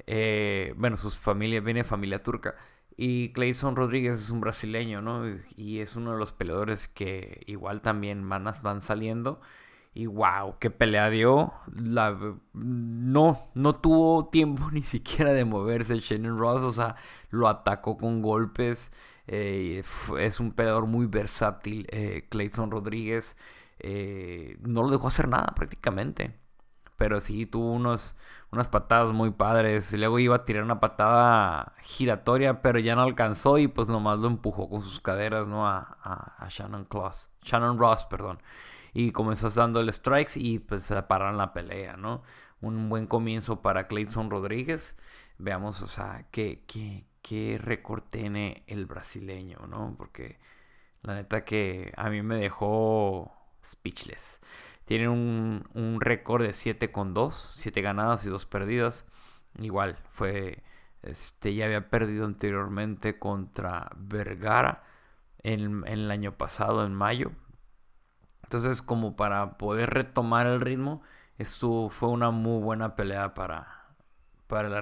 Eh, 0.06 0.72
bueno, 0.78 0.96
su 0.96 1.10
familia 1.10 1.60
viene 1.60 1.80
de 1.80 1.84
familia 1.84 2.22
turca. 2.22 2.54
Y 2.96 3.34
Clayson 3.34 3.76
Rodríguez 3.76 4.16
es 4.16 4.30
un 4.30 4.40
brasileño, 4.40 5.02
¿no? 5.02 5.24
Y 5.56 5.80
es 5.80 5.94
uno 5.94 6.12
de 6.12 6.18
los 6.18 6.32
peleadores 6.32 6.88
que 6.88 7.42
igual 7.46 7.82
también 7.82 8.24
manas 8.24 8.62
van 8.62 8.80
saliendo. 8.80 9.42
Y 9.92 10.06
wow, 10.06 10.56
qué 10.58 10.70
pelea 10.70 11.10
dio. 11.10 11.52
No, 12.54 13.50
no 13.54 13.74
tuvo 13.76 14.28
tiempo 14.30 14.70
ni 14.72 14.84
siquiera 14.84 15.34
de 15.34 15.44
moverse 15.44 15.98
Shannon 16.00 16.38
Ross. 16.38 16.62
O 16.62 16.72
sea, 16.72 16.96
lo 17.28 17.46
atacó 17.46 17.98
con 17.98 18.22
golpes. 18.22 18.90
Eh, 19.32 19.84
es 20.18 20.40
un 20.40 20.52
peleador 20.52 20.86
muy 20.86 21.06
versátil. 21.06 21.86
Eh, 21.92 22.26
Clayton 22.30 22.70
Rodríguez 22.70 23.36
eh, 23.78 24.56
no 24.60 24.82
lo 24.82 24.90
dejó 24.90 25.06
hacer 25.08 25.28
nada 25.28 25.54
prácticamente. 25.54 26.36
Pero 26.96 27.20
sí 27.20 27.46
tuvo 27.46 27.72
unos, 27.72 28.16
unas 28.50 28.68
patadas 28.68 29.12
muy 29.12 29.30
padres. 29.30 29.92
Luego 29.94 30.18
iba 30.18 30.36
a 30.36 30.44
tirar 30.44 30.64
una 30.64 30.80
patada 30.80 31.74
giratoria, 31.82 32.60
pero 32.62 32.80
ya 32.80 32.96
no 32.96 33.02
alcanzó 33.02 33.58
y 33.58 33.68
pues 33.68 33.88
nomás 33.88 34.18
lo 34.18 34.26
empujó 34.28 34.68
con 34.68 34.82
sus 34.82 35.00
caderas, 35.00 35.48
¿no? 35.48 35.66
A, 35.68 35.98
a, 36.38 36.48
Shannon 36.50 36.84
Claus. 36.86 37.30
Shannon 37.42 37.78
Ross, 37.78 38.04
perdón. 38.06 38.42
Y 38.92 39.12
comenzó 39.12 39.48
dándole 39.50 39.92
strikes 39.92 40.32
y 40.36 40.58
pues 40.58 40.82
se 40.84 41.02
pararon 41.04 41.38
la 41.38 41.52
pelea, 41.52 41.96
¿no? 41.96 42.22
Un 42.60 42.88
buen 42.88 43.06
comienzo 43.06 43.62
para 43.62 43.86
Clayton 43.86 44.30
Rodríguez. 44.30 44.98
Veamos, 45.38 45.82
o 45.82 45.86
sea, 45.86 46.26
qué, 46.32 46.64
qué, 46.66 47.06
qué 47.22 47.58
récord 47.62 48.02
tiene 48.10 48.64
el 48.66 48.86
brasileño, 48.86 49.66
¿no? 49.68 49.94
Porque 49.96 50.38
la 51.02 51.14
neta 51.14 51.44
que 51.44 51.92
a 51.96 52.10
mí 52.10 52.22
me 52.22 52.36
dejó 52.36 53.32
speechless. 53.64 54.40
Tiene 54.84 55.08
un, 55.08 55.68
un 55.74 56.00
récord 56.00 56.42
de 56.42 56.52
7 56.52 56.90
con 56.92 57.14
2, 57.14 57.52
7 57.54 57.80
ganadas 57.82 58.24
y 58.24 58.28
2 58.28 58.46
perdidas. 58.46 59.06
Igual, 59.58 59.96
fue. 60.10 60.62
Este 61.02 61.54
ya 61.54 61.64
había 61.66 61.88
perdido 61.90 62.26
anteriormente 62.26 63.18
contra 63.18 63.90
Vergara 63.96 64.84
en, 65.42 65.86
en 65.86 66.00
el 66.00 66.10
año 66.10 66.36
pasado, 66.36 66.84
en 66.84 66.94
mayo. 66.94 67.32
Entonces, 68.42 68.82
como 68.82 69.16
para 69.16 69.58
poder 69.58 69.90
retomar 69.90 70.46
el 70.46 70.60
ritmo, 70.60 71.02
esto 71.38 71.88
fue 71.90 72.10
una 72.10 72.30
muy 72.30 72.60
buena 72.62 72.96
pelea 72.96 73.32
para, 73.34 73.79
para 74.50 74.68
el, 74.68 74.74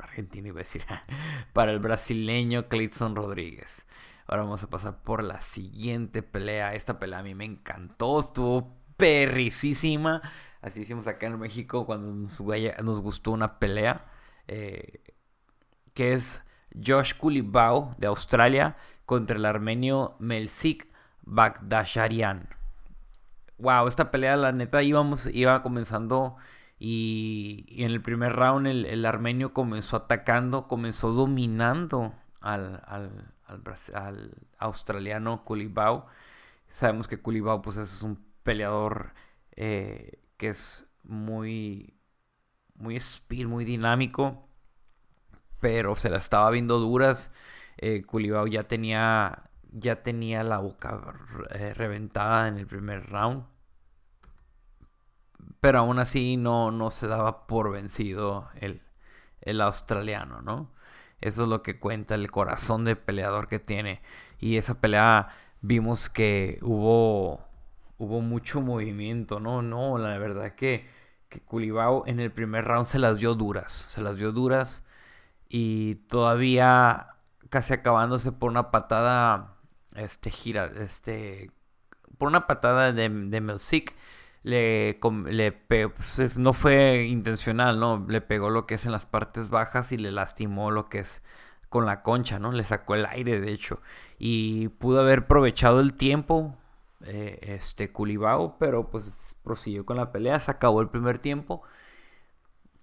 argentino, 0.00 0.48
iba 0.48 0.58
a 0.58 0.64
decir, 0.64 0.84
para 1.52 1.70
el 1.70 1.78
brasileño 1.78 2.68
Clayton 2.68 3.14
Rodríguez. 3.16 3.86
Ahora 4.26 4.42
vamos 4.42 4.62
a 4.62 4.70
pasar 4.70 5.02
por 5.02 5.22
la 5.22 5.40
siguiente 5.40 6.22
pelea. 6.22 6.74
Esta 6.74 6.98
pelea 6.98 7.20
a 7.20 7.22
mí 7.22 7.34
me 7.34 7.44
encantó, 7.44 8.18
estuvo 8.20 8.76
perricísima. 8.96 10.20
Así 10.60 10.80
hicimos 10.80 11.06
acá 11.06 11.26
en 11.26 11.38
México 11.38 11.86
cuando 11.86 12.12
nos, 12.12 13.00
gustó 13.00 13.30
una 13.30 13.58
pelea. 13.58 14.04
Eh, 14.48 15.00
que 15.94 16.14
es 16.14 16.42
Josh 16.84 17.14
Kulibau 17.14 17.94
de 17.98 18.06
Australia 18.06 18.76
contra 19.06 19.36
el 19.36 19.44
armenio 19.44 20.16
Melsik 20.18 20.88
Bagdasharian. 21.22 22.48
Wow, 23.58 23.86
esta 23.86 24.10
pelea 24.10 24.36
la 24.36 24.52
neta 24.52 24.82
íbamos, 24.82 25.26
iba 25.26 25.62
comenzando 25.62 26.36
y, 26.84 27.64
en 27.84 27.92
el 27.92 28.02
primer 28.02 28.32
round 28.32 28.66
el, 28.66 29.06
armenio 29.06 29.54
comenzó 29.54 29.96
atacando, 29.96 30.66
comenzó 30.66 31.12
dominando 31.12 32.12
al, 32.40 32.82
al, 32.86 34.34
australiano 34.58 35.44
Kulibau. 35.44 36.06
Sabemos 36.68 37.06
que 37.06 37.20
Kulibau 37.20 37.62
pues 37.62 37.76
es 37.76 38.02
un 38.02 38.18
peleador 38.42 39.14
eh, 39.52 40.24
que 40.36 40.48
es 40.48 40.90
muy, 41.04 41.94
muy 42.74 42.96
speed, 42.96 43.46
muy 43.46 43.64
dinámico, 43.64 44.48
pero 45.60 45.94
se 45.94 46.10
la 46.10 46.16
estaba 46.16 46.50
viendo 46.50 46.80
duras. 46.80 47.30
Eh, 47.76 48.02
Kulibau 48.02 48.48
ya 48.48 48.64
tenía, 48.64 49.50
ya 49.70 50.02
tenía 50.02 50.42
la 50.42 50.58
boca 50.58 51.14
eh, 51.50 51.74
reventada 51.74 52.48
en 52.48 52.58
el 52.58 52.66
primer 52.66 53.08
round 53.08 53.51
pero 55.60 55.80
aún 55.80 55.98
así 55.98 56.36
no, 56.36 56.70
no 56.70 56.90
se 56.90 57.06
daba 57.08 57.46
por 57.46 57.70
vencido 57.72 58.48
el, 58.60 58.82
el 59.42 59.60
australiano, 59.60 60.42
¿no? 60.42 60.70
Eso 61.20 61.44
es 61.44 61.48
lo 61.48 61.62
que 61.62 61.78
cuenta 61.78 62.16
el 62.16 62.30
corazón 62.30 62.84
de 62.84 62.96
peleador 62.96 63.48
que 63.48 63.60
tiene. 63.60 64.02
Y 64.40 64.56
esa 64.56 64.80
pelea 64.80 65.28
vimos 65.60 66.10
que 66.10 66.58
hubo, 66.62 67.40
hubo 67.98 68.20
mucho 68.20 68.60
movimiento, 68.60 69.40
¿no? 69.40 69.62
No, 69.62 69.98
la 69.98 70.18
verdad 70.18 70.54
que, 70.54 70.88
que 71.28 71.40
Culibao 71.40 72.04
en 72.06 72.20
el 72.20 72.32
primer 72.32 72.64
round 72.64 72.86
se 72.86 72.98
las 72.98 73.18
dio 73.18 73.34
duras. 73.34 73.86
Se 73.90 74.00
las 74.02 74.16
dio 74.16 74.32
duras. 74.32 74.84
Y 75.48 75.96
todavía 76.08 77.16
casi 77.50 77.74
acabándose 77.74 78.32
por 78.32 78.50
una 78.50 78.70
patada. 78.72 79.56
Este 79.94 80.30
gira. 80.30 80.72
Este. 80.76 81.52
Por 82.18 82.28
una 82.28 82.46
patada 82.46 82.92
de, 82.92 83.08
de 83.08 83.40
le, 84.42 84.98
le 85.26 85.52
pues, 85.52 86.36
no 86.36 86.52
fue 86.52 87.04
intencional, 87.04 87.78
¿no? 87.78 88.04
Le 88.08 88.20
pegó 88.20 88.50
lo 88.50 88.66
que 88.66 88.74
es 88.74 88.86
en 88.86 88.92
las 88.92 89.06
partes 89.06 89.50
bajas 89.50 89.92
y 89.92 89.98
le 89.98 90.10
lastimó 90.12 90.70
lo 90.70 90.88
que 90.88 91.00
es 91.00 91.22
con 91.68 91.86
la 91.86 92.02
concha, 92.02 92.38
¿no? 92.38 92.52
Le 92.52 92.64
sacó 92.64 92.94
el 92.94 93.06
aire, 93.06 93.40
de 93.40 93.52
hecho. 93.52 93.80
Y 94.18 94.68
pudo 94.68 95.00
haber 95.00 95.20
aprovechado 95.20 95.80
el 95.80 95.94
tiempo, 95.94 96.56
eh, 97.04 97.38
este 97.42 97.92
Culibao, 97.92 98.58
pero 98.58 98.88
pues 98.90 99.36
prosiguió 99.42 99.86
con 99.86 99.96
la 99.96 100.12
pelea, 100.12 100.38
se 100.40 100.50
acabó 100.50 100.80
el 100.82 100.90
primer 100.90 101.18
tiempo. 101.18 101.62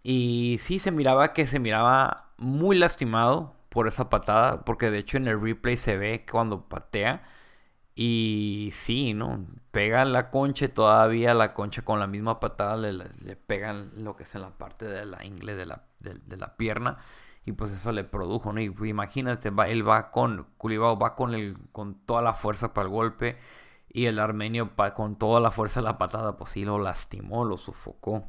Y 0.04 0.58
sí, 0.62 0.80
se 0.80 0.92
miraba 0.92 1.34
que 1.34 1.46
se 1.46 1.60
miraba 1.60 2.32
muy 2.38 2.78
lastimado 2.78 3.56
por 3.70 3.88
esa 3.88 4.10
patada, 4.10 4.66
porque 4.66 4.90
de 4.92 5.00
hecho 5.00 5.18
en 5.18 5.28
el 5.28 5.42
replay 5.42 5.78
se 5.78 5.98
ve 5.98 6.26
cuando 6.30 6.68
patea 6.68 7.24
y 8.02 8.70
sí, 8.72 9.14
¿no? 9.14 9.46
Pega 9.72 10.06
la 10.06 10.30
concha 10.30 10.64
y 10.64 10.70
todavía 10.70 11.34
la 11.34 11.54
concha 11.54 11.82
con 11.82 12.00
la 12.00 12.08
misma 12.08 12.40
patada 12.40 12.78
le, 12.78 13.36
pegan 13.36 13.92
lo 13.98 14.16
que 14.16 14.24
es 14.24 14.34
en 14.36 14.42
la 14.42 14.52
parte 14.52 14.86
de 14.86 15.06
la 15.06 15.26
ingle 15.26 15.54
de 15.56 15.66
la, 15.66 15.84
de, 16.00 16.38
la 16.38 16.56
pierna. 16.56 17.00
Y 17.44 17.52
pues 17.52 17.72
eso 17.72 17.92
le 17.92 18.06
produjo, 18.06 18.54
¿no? 18.54 18.62
Y 18.62 18.70
pues, 18.70 18.90
imagínate, 18.90 19.50
va, 19.50 19.68
él 19.68 19.86
va 19.86 20.12
con, 20.12 20.48
Culibao 20.58 20.98
va 20.98 21.14
con, 21.14 21.34
el, 21.34 21.58
con 21.74 21.96
toda 22.06 22.22
la 22.22 22.34
fuerza 22.34 22.74
para 22.74 22.86
el 22.88 22.94
golpe. 22.94 23.38
Y 23.90 24.06
el 24.06 24.20
armenio 24.20 24.72
con 24.96 25.18
toda 25.18 25.42
la 25.42 25.52
fuerza 25.52 25.82
de 25.82 25.84
la 25.84 25.98
patada, 25.98 26.38
pues 26.38 26.52
sí 26.52 26.64
lo 26.64 26.80
lastimó, 26.80 27.44
lo 27.44 27.58
sofocó. 27.58 28.24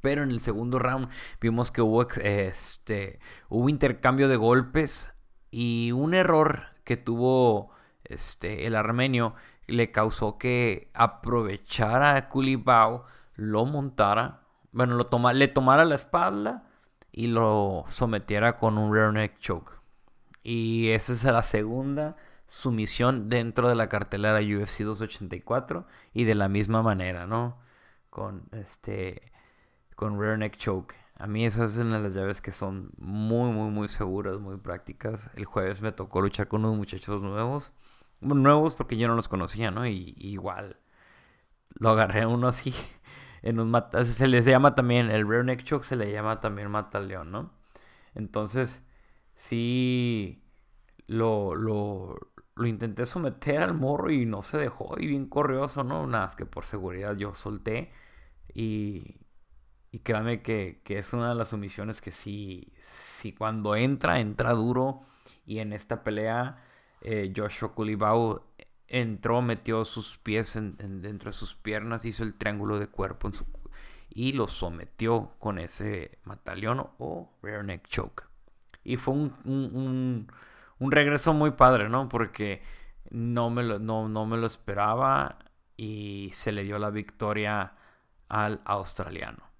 Pero 0.00 0.24
en 0.24 0.30
el 0.32 0.40
segundo 0.40 0.80
round 0.80 1.08
vimos 1.40 1.70
que 1.70 1.82
hubo, 1.82 2.02
este, 2.02 3.20
hubo 3.48 3.68
intercambio 3.68 4.26
de 4.26 4.34
golpes 4.34 5.12
y 5.52 5.92
un 5.92 6.14
error 6.14 6.64
que 6.82 6.96
tuvo 6.96 7.70
este, 8.10 8.66
el 8.66 8.76
armenio 8.76 9.34
le 9.66 9.90
causó 9.90 10.36
que 10.36 10.90
aprovechara 10.94 12.16
a 12.16 12.28
Kulibao, 12.28 13.04
lo 13.36 13.64
montara, 13.64 14.42
bueno, 14.72 14.96
lo 14.96 15.06
toma, 15.06 15.32
le 15.32 15.48
tomara 15.48 15.84
la 15.84 15.94
espalda 15.94 16.64
y 17.12 17.28
lo 17.28 17.84
sometiera 17.88 18.58
con 18.58 18.78
un 18.78 18.92
rear 18.92 19.12
neck 19.12 19.38
choke. 19.38 19.72
Y 20.42 20.88
esa 20.88 21.12
es 21.12 21.24
la 21.24 21.42
segunda 21.42 22.16
sumisión 22.46 23.28
dentro 23.28 23.68
de 23.68 23.74
la 23.76 23.88
cartelera 23.88 24.40
UFC 24.40 24.80
284 24.80 25.86
y 26.12 26.24
de 26.24 26.34
la 26.34 26.48
misma 26.48 26.82
manera, 26.82 27.26
¿no? 27.26 27.58
Con 28.10 28.48
este 28.52 29.32
con 29.94 30.18
rear 30.20 30.38
neck 30.38 30.56
choke. 30.56 30.94
A 31.16 31.26
mí 31.26 31.44
esas 31.44 31.74
son 31.74 31.90
las 31.90 32.14
llaves 32.14 32.40
que 32.40 32.52
son 32.52 32.90
muy 32.98 33.52
muy 33.52 33.70
muy 33.70 33.88
seguras, 33.88 34.38
muy 34.38 34.56
prácticas. 34.56 35.30
El 35.34 35.44
jueves 35.44 35.82
me 35.82 35.92
tocó 35.92 36.20
luchar 36.20 36.48
con 36.48 36.64
unos 36.64 36.76
muchachos 36.76 37.20
nuevos 37.22 37.72
nuevos 38.20 38.74
porque 38.74 38.96
yo 38.96 39.08
no 39.08 39.14
los 39.16 39.28
conocía, 39.28 39.70
¿no? 39.70 39.86
Y, 39.86 40.14
igual 40.18 40.76
lo 41.78 41.90
agarré 41.90 42.26
uno 42.26 42.48
así 42.48 42.74
en 43.42 43.60
un 43.60 43.70
mata, 43.70 44.04
se 44.04 44.28
les 44.28 44.46
llama 44.46 44.74
también 44.74 45.10
el 45.10 45.28
rear 45.28 45.44
neck 45.44 45.64
choke 45.64 45.84
se 45.84 45.96
le 45.96 46.12
llama 46.12 46.40
también 46.40 46.70
mata 46.70 47.00
león, 47.00 47.30
¿no? 47.30 47.52
Entonces, 48.14 48.84
sí 49.36 50.42
lo, 51.06 51.54
lo, 51.54 52.16
lo 52.54 52.66
intenté 52.66 53.06
someter 53.06 53.58
al 53.62 53.74
morro 53.74 54.10
y 54.10 54.26
no 54.26 54.42
se 54.42 54.58
dejó 54.58 54.96
y 54.98 55.06
bien 55.06 55.26
corrioso, 55.26 55.84
¿no? 55.84 56.06
Nada 56.06 56.24
más 56.24 56.36
que 56.36 56.46
por 56.46 56.64
seguridad 56.64 57.16
yo 57.16 57.34
solté 57.34 57.92
y, 58.54 59.16
y 59.90 60.00
créanme 60.00 60.42
que, 60.42 60.82
que, 60.84 60.98
es 60.98 61.12
una 61.12 61.30
de 61.30 61.34
las 61.34 61.48
sumisiones 61.50 62.00
que 62.00 62.12
sí, 62.12 62.72
sí 62.82 63.32
cuando 63.32 63.74
entra, 63.76 64.20
entra 64.20 64.52
duro 64.52 65.02
y 65.46 65.58
en 65.60 65.72
esta 65.72 66.04
pelea 66.04 66.62
eh, 67.02 67.32
Joshua 67.34 67.74
Kulibau 67.74 68.42
entró, 68.86 69.40
metió 69.40 69.84
sus 69.84 70.18
pies 70.18 70.54
dentro 70.56 71.30
de 71.30 71.36
sus 71.36 71.54
piernas, 71.54 72.04
hizo 72.04 72.24
el 72.24 72.34
triángulo 72.34 72.78
de 72.78 72.88
cuerpo 72.88 73.30
y 74.10 74.32
lo 74.32 74.48
sometió 74.48 75.34
con 75.38 75.58
ese 75.58 76.18
mataleón 76.24 76.86
o 76.98 77.32
rear 77.42 77.64
neck 77.64 77.86
choke. 77.86 78.28
Y 78.82 78.96
fue 78.96 79.14
un, 79.14 80.26
regreso 80.80 81.32
muy 81.32 81.52
padre, 81.52 81.88
¿no? 81.88 82.08
Porque 82.08 82.62
no 83.10 83.50
me, 83.50 83.62
lo, 83.62 83.78
no, 83.78 84.08
no 84.08 84.26
me 84.26 84.36
lo 84.36 84.46
esperaba 84.46 85.38
y 85.76 86.30
se 86.32 86.52
le 86.52 86.64
dio 86.64 86.78
la 86.78 86.90
victoria 86.90 87.74
al 88.28 88.60
australiano. 88.64 89.50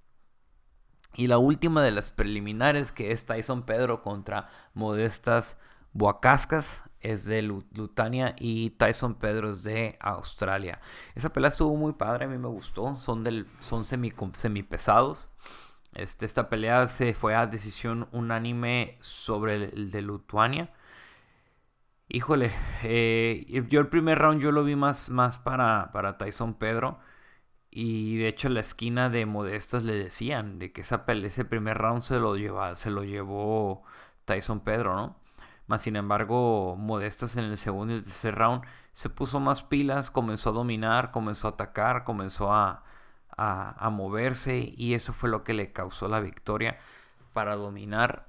Y 1.15 1.27
la 1.27 1.39
última 1.39 1.83
de 1.83 1.91
las 1.91 2.11
preliminares 2.11 2.93
que 2.93 3.13
es 3.13 3.27
Tyson 3.27 3.65
Pedro 3.65 4.03
contra 4.03 4.49
Modestas 4.75 5.59
Boacascas 5.93 6.85
es 7.01 7.25
de 7.25 7.43
Lutania 7.43 8.35
y 8.39 8.71
Tyson 8.71 9.15
Pedro 9.15 9.51
es 9.51 9.63
de 9.63 9.97
Australia. 10.01 10.81
Esa 11.15 11.33
pelea 11.33 11.49
estuvo 11.49 11.77
muy 11.77 11.93
padre, 11.95 12.27
a 12.27 12.29
mí 12.29 12.39
me 12.39 12.49
gustó. 12.49 12.97
Son, 12.97 13.25
del, 13.25 13.47
son 13.61 13.85
semi, 13.85 14.13
pesados. 14.63 15.31
Este, 15.95 16.25
esta 16.25 16.49
pelea 16.49 16.89
se 16.89 17.15
fue 17.15 17.35
a 17.35 17.47
decisión 17.47 18.09
unánime 18.13 18.99
sobre 19.01 19.57
el, 19.57 19.91
de 19.91 20.03
Lituania. 20.03 20.73
Híjole, 22.09 22.53
eh, 22.83 23.65
yo 23.69 23.81
el 23.81 23.89
primer 23.89 24.19
round 24.19 24.43
yo 24.43 24.51
lo 24.53 24.65
vi 24.65 24.75
más, 24.77 25.11
más 25.11 25.39
para, 25.39 25.91
para 25.93 26.19
Tyson 26.19 26.55
Pedro. 26.55 26.99
Y 27.71 28.19
de 28.19 28.29
hecho 28.29 28.49
la 28.49 28.61
esquina 28.61 29.11
de 29.11 29.27
Modestas 29.27 29.85
le 29.85 29.95
decían 29.95 30.59
de 30.59 30.73
que 30.73 30.81
esa 30.83 31.05
ese 31.07 31.45
primer 31.45 31.79
round 31.79 32.03
se 32.03 32.19
lo, 32.19 32.37
lleva, 32.37 32.77
se 32.77 32.91
lo 32.91 33.05
llevó 33.05 33.85
Tyson 34.25 34.61
Pedro, 34.61 34.97
¿no? 34.97 35.20
Más 35.71 35.83
sin 35.83 35.95
embargo, 35.95 36.75
Modestas 36.77 37.37
en 37.37 37.45
el 37.45 37.57
segundo 37.57 37.95
y 37.95 37.99
el 37.99 38.03
tercer 38.03 38.35
round 38.35 38.65
se 38.93 39.09
puso 39.09 39.39
más 39.39 39.63
pilas, 39.63 40.11
comenzó 40.11 40.51
a 40.51 40.53
dominar, 40.53 41.13
comenzó 41.13 41.47
a 41.47 41.53
atacar, 41.53 42.03
comenzó 42.03 42.53
a, 42.53 42.83
a, 43.37 43.87
a 43.87 43.91
moverse 43.91 44.75
y 44.77 44.95
eso 44.95 45.13
fue 45.13 45.31
lo 45.31 45.45
que 45.45 45.55
le 45.55 45.73
causó 45.73 46.09
la 46.09 46.19
victoria 46.19 46.77
para 47.33 47.55
dominar 47.55 48.27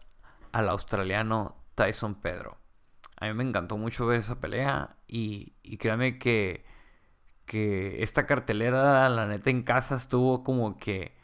al 0.51 0.69
australiano 0.69 1.55
Tyson 1.73 2.13
Pedro. 2.13 2.59
A 3.17 3.25
mí 3.25 3.33
me 3.33 3.43
encantó 3.43 3.75
mucho 3.75 4.05
ver 4.05 4.19
esa 4.19 4.39
pelea 4.39 4.97
y, 5.07 5.53
y 5.63 5.77
créanme 5.77 6.19
que, 6.19 6.63
que 7.47 8.03
esta 8.03 8.27
cartelera, 8.27 9.09
la 9.09 9.25
neta, 9.25 9.49
en 9.49 9.63
casa 9.63 9.95
estuvo 9.95 10.43
como 10.43 10.77
que... 10.77 11.19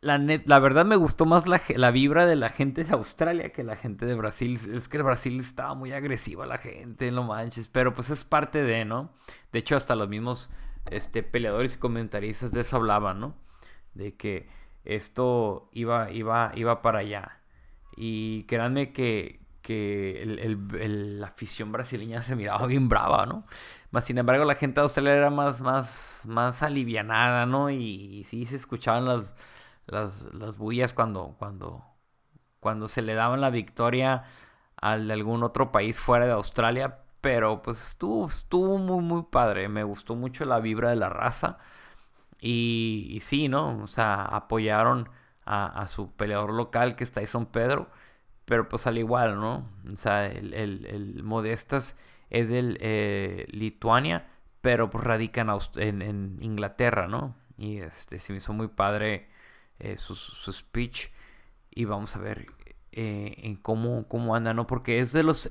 La, 0.00 0.18
net, 0.18 0.44
la 0.46 0.60
verdad 0.60 0.84
me 0.84 0.96
gustó 0.96 1.26
más 1.26 1.48
la, 1.48 1.60
la, 1.74 1.90
vibra 1.90 2.24
de 2.26 2.36
la 2.36 2.50
gente 2.50 2.84
de 2.84 2.92
Australia 2.92 3.50
que 3.50 3.64
la 3.64 3.76
gente 3.76 4.06
de 4.06 4.14
Brasil. 4.14 4.58
Es 4.72 4.88
que 4.88 4.96
el 4.98 5.02
Brasil 5.02 5.38
estaba 5.38 5.74
muy 5.74 5.92
agresiva 5.92 6.46
la 6.46 6.58
gente, 6.58 7.10
no 7.10 7.24
manches. 7.24 7.68
Pero 7.68 7.94
pues 7.94 8.10
es 8.10 8.24
parte 8.24 8.62
de, 8.62 8.84
¿no? 8.84 9.10
De 9.52 9.58
hecho, 9.58 9.76
hasta 9.76 9.96
los 9.96 10.08
mismos 10.08 10.50
este, 10.90 11.22
peleadores 11.22 11.74
y 11.74 11.78
comentaristas 11.78 12.52
de 12.52 12.60
eso 12.60 12.76
hablaban, 12.76 13.20
¿no? 13.20 13.34
De 13.94 14.14
que 14.14 14.48
esto 14.84 15.68
iba, 15.72 16.10
iba, 16.10 16.52
iba 16.54 16.82
para 16.82 17.00
allá. 17.00 17.40
Y 17.96 18.44
créanme 18.44 18.92
que, 18.92 19.40
que 19.62 20.22
el, 20.22 21.20
la 21.20 21.26
afición 21.26 21.72
brasileña 21.72 22.22
se 22.22 22.36
miraba 22.36 22.66
bien 22.66 22.88
brava, 22.88 23.26
¿no? 23.26 23.44
Sin 24.00 24.18
embargo, 24.18 24.44
la 24.44 24.54
gente 24.54 24.80
de 24.80 24.84
Australia 24.84 25.14
era 25.14 25.30
más, 25.30 25.60
más, 25.60 26.24
más 26.26 26.62
alivianada, 26.62 27.46
¿no? 27.46 27.70
Y, 27.70 28.24
sí 28.24 28.46
se 28.46 28.56
escuchaban 28.56 29.04
las, 29.04 29.34
las, 29.88 30.32
las 30.34 30.58
bullas 30.58 30.94
cuando, 30.94 31.36
cuando, 31.38 31.84
cuando 32.60 32.88
se 32.88 33.02
le 33.02 33.14
daban 33.14 33.40
la 33.40 33.50
victoria 33.50 34.24
a 34.80 34.92
algún 34.92 35.42
otro 35.42 35.72
país 35.72 35.98
fuera 35.98 36.26
de 36.26 36.32
Australia. 36.32 37.00
Pero 37.20 37.62
pues 37.62 37.88
estuvo, 37.88 38.26
estuvo 38.26 38.78
muy, 38.78 39.02
muy 39.02 39.24
padre. 39.24 39.68
Me 39.68 39.82
gustó 39.82 40.14
mucho 40.14 40.44
la 40.44 40.60
vibra 40.60 40.90
de 40.90 40.96
la 40.96 41.08
raza. 41.08 41.58
Y, 42.40 43.18
sí, 43.22 43.48
¿no? 43.48 43.82
O 43.82 43.86
sea, 43.86 44.22
apoyaron 44.22 45.08
a, 45.44 45.86
su 45.86 46.12
peleador 46.12 46.52
local 46.52 46.94
que 46.94 47.04
está 47.04 47.20
Tyson 47.20 47.46
Pedro. 47.46 47.88
Pero 48.44 48.68
pues 48.68 48.86
al 48.86 48.98
igual, 48.98 49.40
¿no? 49.40 49.68
O 49.92 49.96
sea, 49.96 50.26
el, 50.26 50.54
el, 50.54 51.22
Modestas 51.24 51.96
es 52.30 52.48
de 52.48 52.76
eh, 52.80 53.46
Lituania, 53.50 54.28
pero 54.60 54.90
pues 54.90 55.04
radica 55.04 55.46
en, 55.76 56.02
en, 56.02 56.38
Inglaterra, 56.40 57.08
¿no? 57.08 57.34
Y 57.58 57.78
este, 57.78 58.18
se 58.18 58.32
me 58.32 58.38
hizo 58.38 58.52
muy 58.52 58.68
padre 58.68 59.28
eh, 59.80 59.96
su, 59.96 60.14
speech. 60.52 61.10
Y 61.70 61.84
vamos 61.84 62.16
a 62.16 62.20
ver 62.20 62.46
eh, 62.92 63.34
en 63.38 63.56
cómo, 63.56 64.08
cómo 64.08 64.34
anda, 64.34 64.54
¿no? 64.54 64.66
Porque 64.66 65.00
es 65.00 65.12
de 65.12 65.22
los... 65.22 65.50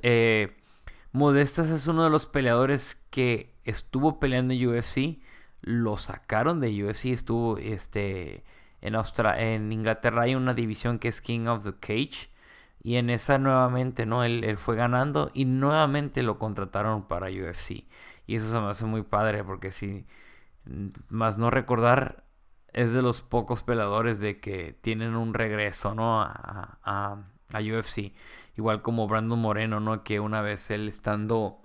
Modestas 1.13 1.69
es 1.69 1.87
uno 1.87 2.03
de 2.03 2.09
los 2.09 2.25
peleadores 2.25 3.03
que 3.09 3.55
estuvo 3.63 4.19
peleando 4.19 4.53
en 4.53 4.67
UFC. 4.67 5.19
Lo 5.61 5.97
sacaron 5.97 6.59
de 6.59 6.83
UFC. 6.83 7.05
Estuvo 7.05 7.57
este, 7.57 8.43
en, 8.81 8.95
en 8.95 9.71
Inglaterra 9.71 10.23
hay 10.23 10.35
una 10.35 10.53
división 10.53 10.99
que 10.99 11.07
es 11.07 11.21
King 11.21 11.47
of 11.47 11.63
the 11.63 11.73
Cage 11.79 12.29
y 12.87 12.95
en 12.95 13.09
esa 13.09 13.37
nuevamente, 13.37 14.05
¿no? 14.05 14.23
Él, 14.23 14.57
fue 14.57 14.75
ganando 14.75 15.31
y 15.33 15.45
nuevamente 15.45 16.23
lo 16.23 16.39
contrataron 16.39 17.07
para 17.07 17.27
UFC. 17.27 17.83
Y 18.27 18.35
eso 18.35 18.49
se 18.49 18.59
me 18.59 18.69
hace 18.69 18.85
muy 18.85 19.03
padre 19.03 19.43
porque 19.43 19.73
si, 19.73 20.05
más 21.09 21.37
no 21.37 21.49
recordar, 21.49 22.23
es 22.77 22.93
de 22.93 23.01
los 23.01 23.21
pocos 23.23 23.63
peladores 23.63 24.19
de 24.19 24.39
que 24.39 24.73
tienen 24.81 25.15
un 25.15 25.33
regreso, 25.33 25.95
¿no? 25.95 26.21
A, 26.21 26.79
a, 26.83 27.23
a 27.53 27.59
UFC. 27.59 28.13
Igual 28.55 28.81
como 28.83 29.07
Brandon 29.07 29.39
Moreno, 29.39 29.79
¿no? 29.79 30.03
Que 30.03 30.19
una 30.19 30.41
vez 30.41 30.69
él 30.71 30.87
estando 30.87 31.61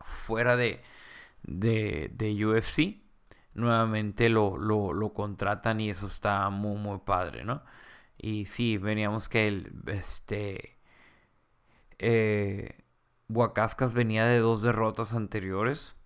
fuera 0.00 0.56
de, 0.56 0.82
de, 1.42 2.10
de 2.14 2.46
UFC, 2.46 3.02
nuevamente 3.54 4.28
lo, 4.28 4.56
lo, 4.56 4.92
lo 4.92 5.12
contratan 5.14 5.80
y 5.80 5.90
eso 5.90 6.06
está 6.06 6.48
muy, 6.50 6.76
muy 6.78 6.98
padre, 7.00 7.44
¿no? 7.44 7.62
Y 8.18 8.46
sí, 8.46 8.78
veníamos 8.78 9.28
que 9.28 9.48
el, 9.48 9.72
este, 9.86 10.78
eh, 11.98 12.84
Huacascas 13.28 13.94
venía 13.94 14.26
de 14.26 14.38
dos 14.38 14.62
derrotas 14.62 15.14
anteriores. 15.14 15.96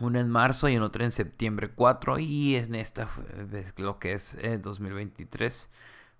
Una 0.00 0.20
en 0.20 0.28
marzo 0.28 0.68
y 0.68 0.74
en 0.74 0.82
otra 0.82 1.04
en 1.04 1.10
septiembre 1.10 1.70
4. 1.70 2.18
Y 2.18 2.56
en 2.56 2.74
esta, 2.74 3.08
lo 3.76 3.98
que 3.98 4.12
es 4.12 4.38
2023, 4.62 5.70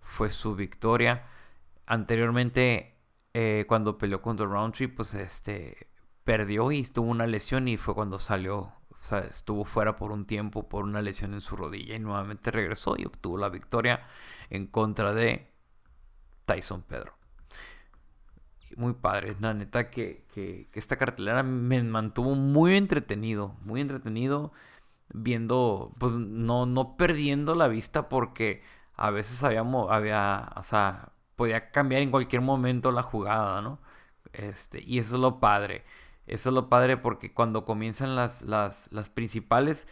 fue 0.01 0.31
su 0.31 0.55
victoria. 0.55 1.27
Anteriormente, 1.87 2.97
eh, 3.35 3.65
cuando 3.69 3.99
peleó 3.99 4.21
contra 4.23 4.47
Roundtree, 4.47 4.89
pues 4.89 5.15
este, 5.15 5.89
perdió 6.25 6.73
y 6.73 6.83
tuvo 6.85 7.11
una 7.11 7.27
lesión 7.27 7.69
y 7.69 7.77
fue 7.77 7.95
cuando 7.95 8.19
salió 8.19 8.73
o 9.01 9.05
sea, 9.05 9.21
estuvo 9.21 9.65
fuera 9.65 9.97
por 9.97 10.11
un 10.11 10.27
tiempo 10.27 10.69
por 10.69 10.85
una 10.85 11.03
lesión 11.03 11.35
en 11.35 11.41
su 11.41 11.57
rodilla 11.57 11.95
y 11.95 11.99
nuevamente 12.01 12.51
regresó 12.51 12.97
y 12.99 13.05
obtuvo 13.05 13.39
la 13.39 13.49
victoria 13.49 14.07
en 14.51 14.67
contra 14.67 15.15
de 15.15 15.51
Tyson 16.45 16.83
Pedro. 16.83 17.18
Muy 18.77 18.95
padre, 18.95 19.37
la 19.41 19.55
neta 19.55 19.91
que, 19.91 20.25
que, 20.33 20.69
esta 20.75 20.97
cartelera 20.97 21.43
me 21.43 21.83
mantuvo 21.83 22.35
muy 22.35 22.77
entretenido, 22.77 23.57
muy 23.63 23.81
entretenido 23.81 24.53
viendo, 25.13 25.95
pues 25.99 26.13
no, 26.13 26.67
no 26.67 26.97
perdiendo 26.97 27.55
la 27.55 27.69
vista 27.69 28.09
porque 28.09 28.63
a 28.95 29.11
veces 29.11 29.43
habíamos, 29.45 29.91
había, 29.91 30.53
o 30.57 30.63
sea, 30.63 31.13
podía 31.37 31.71
cambiar 31.71 32.03
en 32.03 32.11
cualquier 32.11 32.43
momento 32.43 32.93
la 32.93 33.03
jugada, 33.03 33.63
¿no? 33.63 33.81
Este, 34.33 34.83
y 34.83 34.99
eso 34.99 35.17
es 35.17 35.21
lo 35.21 35.41
padre. 35.41 35.85
Eso 36.27 36.51
es 36.51 36.55
lo 36.55 36.69
padre 36.69 36.97
porque 36.99 37.33
cuando 37.33 37.65
comienzan 37.65 38.17
las, 38.17 38.43
las, 38.43 38.89
las 38.93 39.09
principales, 39.09 39.89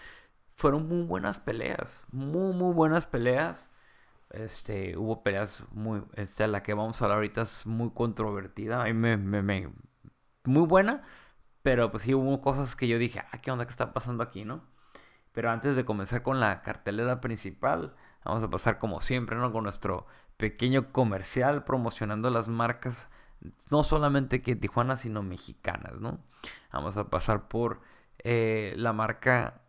fueron 0.56 0.88
muy 0.88 1.02
buenas 1.06 1.38
peleas. 1.38 2.06
Muy, 2.12 2.54
muy 2.54 2.74
buenas 2.74 3.06
peleas. 3.06 3.70
Este, 4.30 4.96
hubo 4.96 5.22
peleas 5.22 5.64
muy, 5.72 6.02
este, 6.14 6.46
la 6.48 6.62
que 6.62 6.74
vamos 6.74 7.00
a 7.00 7.04
hablar 7.04 7.16
ahorita 7.18 7.42
es 7.42 7.66
muy 7.66 7.90
controvertida. 7.90 8.82
A 8.82 8.84
mí 8.84 8.92
me, 8.94 9.16
me, 9.16 9.72
muy 10.44 10.66
buena, 10.66 11.02
pero 11.62 11.90
pues 11.90 12.04
sí 12.04 12.14
hubo 12.14 12.40
cosas 12.40 12.76
que 12.76 12.88
yo 12.88 12.98
dije, 12.98 13.22
ah, 13.32 13.38
¿qué 13.38 13.50
onda 13.50 13.66
que 13.66 13.70
está 13.70 13.92
pasando 13.92 14.22
aquí, 14.22 14.44
no? 14.44 14.64
Pero 15.32 15.50
antes 15.50 15.76
de 15.76 15.84
comenzar 15.84 16.22
con 16.22 16.40
la 16.40 16.62
cartelera 16.62 17.20
principal, 17.20 17.94
vamos 18.24 18.42
a 18.42 18.50
pasar 18.50 18.78
como 18.78 19.00
siempre, 19.00 19.36
¿no? 19.36 19.52
Con 19.52 19.64
nuestro 19.64 20.06
pequeño 20.36 20.92
comercial 20.92 21.64
promocionando 21.64 22.30
las 22.30 22.48
marcas 22.48 23.10
no 23.70 23.82
solamente 23.82 24.42
que 24.42 24.56
Tijuana, 24.56 24.96
sino 24.96 25.22
mexicanas, 25.22 26.00
¿no? 26.00 26.20
Vamos 26.72 26.96
a 26.96 27.10
pasar 27.10 27.48
por 27.48 27.80
eh, 28.18 28.74
la 28.76 28.92
marca, 28.92 29.62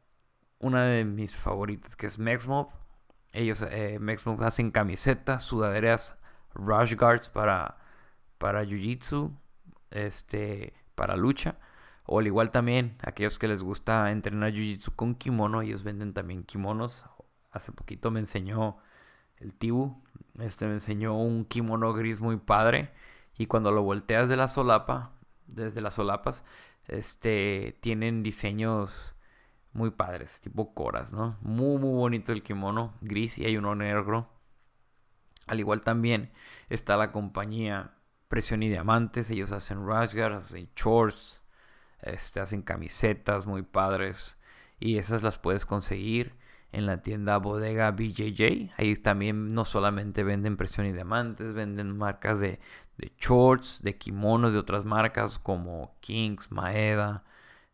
una 0.60 0.86
de 0.86 1.06
mis 1.06 1.36
favoritas, 1.36 1.96
que 1.96 2.08
es 2.08 2.20
Mexmob. 2.20 2.70
Ellos, 3.38 3.62
eh, 3.70 4.00
hacen 4.40 4.72
camisetas, 4.72 5.44
sudaderas, 5.44 6.18
rush 6.56 6.96
guards 6.96 7.30
para, 7.30 7.78
para 8.40 8.64
jiu-jitsu, 8.64 9.32
este, 9.92 10.74
para 10.96 11.16
lucha. 11.16 11.60
O 12.08 12.20
al 12.20 12.26
igual 12.26 12.50
también, 12.50 12.98
aquellos 13.04 13.38
que 13.38 13.48
les 13.48 13.62
gusta 13.62 14.12
entrenar 14.12 14.54
jiu-jitsu 14.54 14.96
con 14.96 15.14
kimono, 15.14 15.62
ellos 15.62 15.84
venden 15.84 16.14
también 16.14 16.44
kimonos. 16.44 17.06
Hace 17.52 17.72
poquito 17.72 18.10
me 18.10 18.20
enseñó 18.20 18.78
el 19.38 19.54
Tibu, 19.54 20.02
este 20.40 20.66
me 20.66 20.74
enseñó 20.74 21.16
un 21.16 21.46
kimono 21.46 21.94
gris 21.94 22.22
muy 22.22 22.38
padre 22.38 22.92
y 23.38 23.46
cuando 23.46 23.72
lo 23.72 23.84
volteas 23.84 24.30
de 24.30 24.36
la 24.36 24.48
solapa, 24.48 25.12
desde 25.46 25.82
las 25.82 25.94
solapas, 25.94 26.44
este, 26.88 27.78
tienen 27.82 28.24
diseños 28.24 29.17
muy 29.78 29.92
padres, 29.92 30.42
tipo 30.42 30.74
coras, 30.74 31.14
¿no? 31.14 31.38
Muy, 31.42 31.78
muy 31.80 31.96
bonito 31.96 32.34
el 32.34 32.42
kimono, 32.42 32.96
gris 33.02 33.38
y 33.38 33.46
hay 33.46 33.58
uno 33.58 33.76
negro. 33.76 34.28
Al 35.46 35.60
igual 35.60 35.82
también 35.82 36.32
está 36.68 36.98
la 36.98 37.12
compañía 37.12 37.94
Presión 38.28 38.64
y 38.64 38.70
Diamantes, 38.70 39.30
ellos 39.30 39.52
hacen 39.52 39.88
rasgar, 39.88 40.34
hacen 40.34 40.68
shorts, 40.76 41.42
este, 42.02 42.40
hacen 42.40 42.64
camisetas 42.64 43.46
muy 43.46 43.62
padres 43.62 44.38
y 44.80 44.98
esas 44.98 45.22
las 45.22 45.38
puedes 45.38 45.66
conseguir 45.66 46.34
en 46.72 46.88
la 46.88 47.04
tienda 47.04 47.38
bodega 47.38 47.92
BJJ. 47.92 48.72
Ahí 48.78 48.96
también 48.96 49.48
no 49.50 49.64
solamente 49.64 50.24
venden 50.24 50.58
presión 50.58 50.88
y 50.88 50.92
diamantes, 50.92 51.54
venden 51.54 51.96
marcas 51.96 52.40
de, 52.40 52.60
de 52.98 53.14
shorts, 53.20 53.82
de 53.84 53.96
kimonos 53.98 54.54
de 54.54 54.60
otras 54.60 54.86
marcas 54.86 55.38
como 55.38 55.96
Kings, 56.00 56.52
Maeda. 56.52 57.24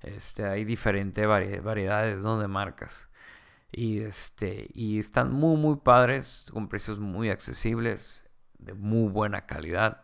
Este, 0.04 0.46
hay 0.46 0.66
diferentes 0.66 1.26
variedades 1.26 2.24
de 2.24 2.48
marcas. 2.48 3.10
Y, 3.72 4.02
este, 4.02 4.70
y 4.74 5.00
están 5.00 5.32
muy, 5.32 5.58
muy 5.58 5.78
padres, 5.78 6.48
con 6.52 6.70
precios 6.70 7.00
muy 7.00 7.30
accesibles, 7.30 8.30
de 8.60 8.74
muy 8.74 9.10
buena 9.10 9.46
calidad. 9.46 10.04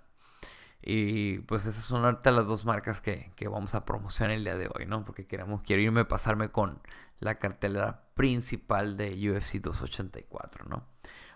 Y 0.82 1.40
pues 1.40 1.66
esas 1.66 1.84
son 1.84 2.06
ahorita 2.06 2.32
las 2.32 2.48
dos 2.48 2.66
marcas 2.66 3.02
que, 3.02 3.32
vamos 3.50 3.76
a 3.76 3.86
promocionar 3.86 4.36
el 4.36 4.44
día 4.44 4.58
de 4.58 4.70
hoy, 4.74 4.86
¿no? 4.86 5.04
Porque 5.06 5.28
queremos, 5.28 5.62
quiero 5.62 5.82
irme 5.82 6.02
a 6.02 6.08
pasarme 6.08 6.50
con 6.50 6.82
la 7.20 7.36
cartelera 7.36 8.06
principal 8.16 8.96
de 8.96 9.12
UFC 9.30 9.56
284, 9.62 10.66
¿no? 10.66 10.88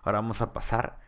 Ahora 0.02 0.19
vamos 0.19 0.41
a 0.41 0.54
pasar 0.54 0.99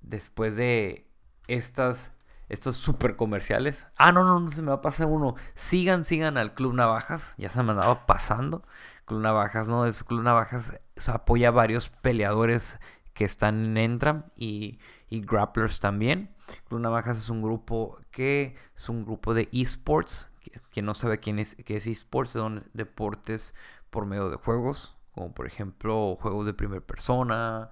después 0.00 0.56
de 0.56 1.06
estas 1.48 2.12
estos 2.48 2.76
super 2.76 3.16
comerciales. 3.16 3.86
Ah, 3.96 4.12
no, 4.12 4.24
no, 4.24 4.40
no 4.40 4.50
se 4.50 4.62
me 4.62 4.68
va 4.68 4.76
a 4.76 4.82
pasar 4.82 5.06
uno. 5.06 5.34
Sigan, 5.54 6.04
sigan 6.04 6.38
al 6.38 6.54
Club 6.54 6.74
Navajas. 6.74 7.34
Ya 7.38 7.48
se 7.48 7.62
me 7.62 7.72
andaba 7.72 8.06
pasando. 8.06 8.62
Club 9.04 9.20
Navajas, 9.20 9.68
¿no? 9.68 9.86
Es 9.86 10.04
Club 10.04 10.22
Navajas 10.22 10.78
apoya 11.08 11.48
a 11.48 11.52
varios 11.52 11.88
peleadores 11.88 12.78
que 13.14 13.24
están 13.24 13.64
en 13.64 13.76
Entram 13.76 14.24
y, 14.36 14.78
y 15.08 15.20
grapplers 15.20 15.80
también. 15.80 16.34
Club 16.68 16.80
Navajas 16.80 17.18
es 17.18 17.30
un 17.30 17.42
grupo 17.42 17.98
que 18.10 18.54
es 18.76 18.88
un 18.88 19.04
grupo 19.04 19.34
de 19.34 19.48
esports. 19.52 20.30
Quien 20.70 20.86
no 20.86 20.94
sabe 20.94 21.18
quién 21.18 21.38
es, 21.38 21.56
qué 21.64 21.76
es 21.76 21.86
esports, 21.86 22.32
son 22.32 22.68
deportes 22.72 23.54
por 23.90 24.06
medio 24.06 24.28
de 24.30 24.36
juegos, 24.36 24.96
como 25.12 25.32
por 25.34 25.46
ejemplo 25.46 26.16
juegos 26.20 26.46
de 26.46 26.54
primera 26.54 26.80
persona, 26.80 27.70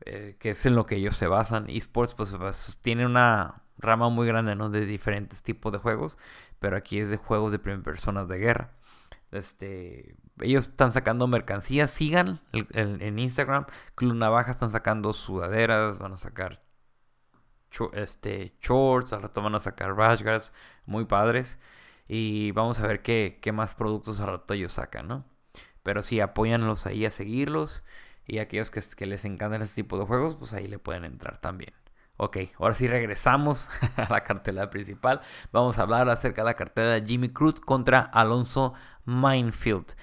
eh, 0.00 0.36
que 0.40 0.50
es 0.50 0.66
en 0.66 0.74
lo 0.74 0.86
que 0.86 0.96
ellos 0.96 1.16
se 1.16 1.26
basan. 1.26 1.66
Esports, 1.68 2.14
pues, 2.14 2.34
pues 2.36 2.78
tiene 2.82 3.06
una 3.06 3.62
rama 3.78 4.08
muy 4.08 4.26
grande, 4.26 4.54
¿no? 4.54 4.70
De 4.70 4.86
diferentes 4.86 5.42
tipos 5.42 5.72
de 5.72 5.78
juegos, 5.78 6.18
pero 6.58 6.76
aquí 6.76 6.98
es 6.98 7.10
de 7.10 7.16
juegos 7.16 7.52
de 7.52 7.58
primera 7.58 7.82
persona 7.82 8.24
de 8.24 8.38
guerra. 8.38 8.72
Este, 9.32 10.16
ellos 10.40 10.66
están 10.68 10.92
sacando 10.92 11.26
mercancías, 11.26 11.90
sigan 11.90 12.40
en 12.52 13.18
Instagram. 13.18 13.66
Club 13.94 14.14
Navaja 14.14 14.50
están 14.50 14.70
sacando 14.70 15.12
sudaderas, 15.12 15.98
van 15.98 16.12
a 16.12 16.16
sacar 16.16 16.62
este, 17.92 18.54
shorts, 18.60 19.12
al 19.12 19.22
rato 19.22 19.42
van 19.42 19.54
a 19.54 19.60
sacar 19.60 19.94
rash 19.96 20.22
muy 20.86 21.04
padres. 21.04 21.58
Y 22.08 22.52
vamos 22.52 22.80
a 22.80 22.86
ver 22.86 23.02
qué, 23.02 23.38
qué 23.42 23.52
más 23.52 23.74
productos 23.74 24.20
al 24.20 24.28
rato 24.28 24.54
ellos 24.54 24.74
sacan, 24.74 25.08
¿no? 25.08 25.24
Pero 25.82 26.02
sí, 26.02 26.20
apóyanlos 26.20 26.86
ahí 26.86 27.04
a 27.04 27.10
seguirlos. 27.10 27.82
Y 28.26 28.38
aquellos 28.38 28.70
que, 28.70 28.80
que 28.96 29.06
les 29.06 29.24
encantan 29.24 29.62
este 29.62 29.82
tipo 29.82 29.98
de 29.98 30.06
juegos, 30.06 30.36
pues 30.36 30.52
ahí 30.52 30.66
le 30.66 30.78
pueden 30.78 31.04
entrar 31.04 31.38
también. 31.40 31.74
Ok, 32.18 32.38
ahora 32.58 32.74
sí 32.74 32.88
regresamos 32.88 33.68
a 33.96 34.10
la 34.10 34.22
cartelera 34.22 34.70
principal. 34.70 35.20
Vamos 35.52 35.78
a 35.78 35.82
hablar 35.82 36.08
acerca 36.08 36.42
de 36.42 36.46
la 36.46 36.54
cartelera 36.54 36.94
de 36.94 37.06
Jimmy 37.06 37.28
Cruz 37.28 37.60
contra 37.60 38.00
Alonso 38.00 38.72
Minefield. 39.04 39.94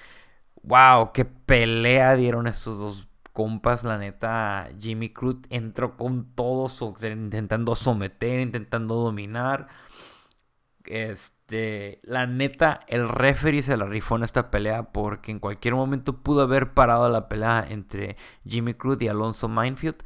Wow, 0.62 1.12
qué 1.12 1.24
pelea 1.24 2.14
dieron 2.14 2.46
estos 2.46 2.78
dos 2.78 3.08
compas. 3.32 3.84
La 3.84 3.98
neta, 3.98 4.68
Jimmy 4.80 5.10
Cruz 5.12 5.38
entró 5.50 5.96
con 5.96 6.34
todo, 6.34 6.68
intentando 7.02 7.74
someter, 7.74 8.40
intentando 8.40 8.94
dominar. 8.94 9.68
Este, 10.86 12.00
la 12.02 12.26
neta, 12.26 12.80
el 12.88 13.08
referee 13.08 13.62
se 13.62 13.76
la 13.76 13.86
rifó 13.86 14.16
en 14.16 14.24
esta 14.24 14.50
pelea 14.50 14.92
porque 14.92 15.32
en 15.32 15.38
cualquier 15.40 15.74
momento 15.74 16.22
pudo 16.22 16.42
haber 16.42 16.74
parado 16.74 17.08
la 17.08 17.28
pelea 17.28 17.66
entre 17.68 18.16
Jimmy 18.46 18.74
Cruz 18.74 18.98
y 19.00 19.08
Alonso 19.08 19.48
Minefield 19.48 19.96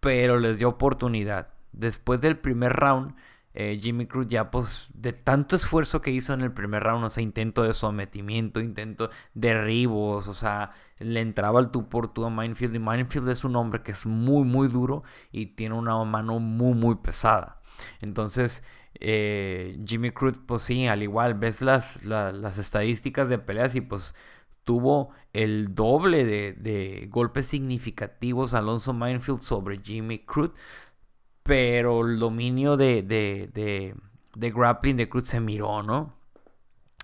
pero 0.00 0.38
les 0.38 0.58
dio 0.58 0.68
oportunidad. 0.68 1.48
Después 1.72 2.20
del 2.20 2.38
primer 2.38 2.72
round, 2.72 3.14
eh, 3.52 3.78
Jimmy 3.80 4.06
Cruz 4.06 4.28
ya 4.28 4.50
pues 4.50 4.88
de 4.94 5.12
tanto 5.12 5.56
esfuerzo 5.56 6.00
que 6.00 6.10
hizo 6.12 6.32
en 6.32 6.40
el 6.42 6.52
primer 6.52 6.82
round, 6.84 7.04
o 7.04 7.10
sea, 7.10 7.22
intento 7.22 7.62
de 7.64 7.74
sometimiento, 7.74 8.60
intento 8.60 9.10
derribos, 9.34 10.28
o 10.28 10.34
sea, 10.34 10.70
le 10.98 11.20
entraba 11.20 11.60
el 11.60 11.70
tú 11.70 11.88
por 11.88 12.12
tú 12.12 12.24
a 12.24 12.30
Minefield 12.30 12.76
y 12.76 12.78
Minefield 12.78 13.28
es 13.28 13.44
un 13.44 13.56
hombre 13.56 13.82
que 13.82 13.92
es 13.92 14.06
muy 14.06 14.44
muy 14.44 14.68
duro 14.68 15.02
y 15.32 15.46
tiene 15.46 15.74
una 15.74 16.02
mano 16.04 16.38
muy 16.38 16.74
muy 16.74 16.96
pesada. 16.96 17.60
Entonces, 18.00 18.64
eh, 18.94 19.78
Jimmy 19.86 20.10
Cruz 20.12 20.38
pues 20.46 20.62
sí, 20.62 20.86
al 20.86 21.02
igual 21.02 21.34
ves 21.34 21.62
las, 21.62 22.04
las 22.04 22.58
estadísticas 22.58 23.28
de 23.28 23.38
peleas 23.38 23.74
y 23.74 23.80
pues 23.80 24.14
tuvo 24.64 25.10
el 25.32 25.74
doble 25.74 26.24
de, 26.24 27.08
golpes 27.10 27.46
significativos 27.46 28.54
Alonso 28.54 28.92
Minefield 28.92 29.42
sobre 29.42 29.80
Jimmy 29.82 30.20
Cruz, 30.20 30.50
pero 31.42 32.06
el 32.06 32.18
dominio 32.18 32.76
de, 32.76 33.02
de, 33.02 33.94
grappling 34.34 34.96
de 34.96 35.08
Cruz 35.08 35.28
se 35.28 35.40
miró, 35.40 35.82
¿no? 35.82 36.14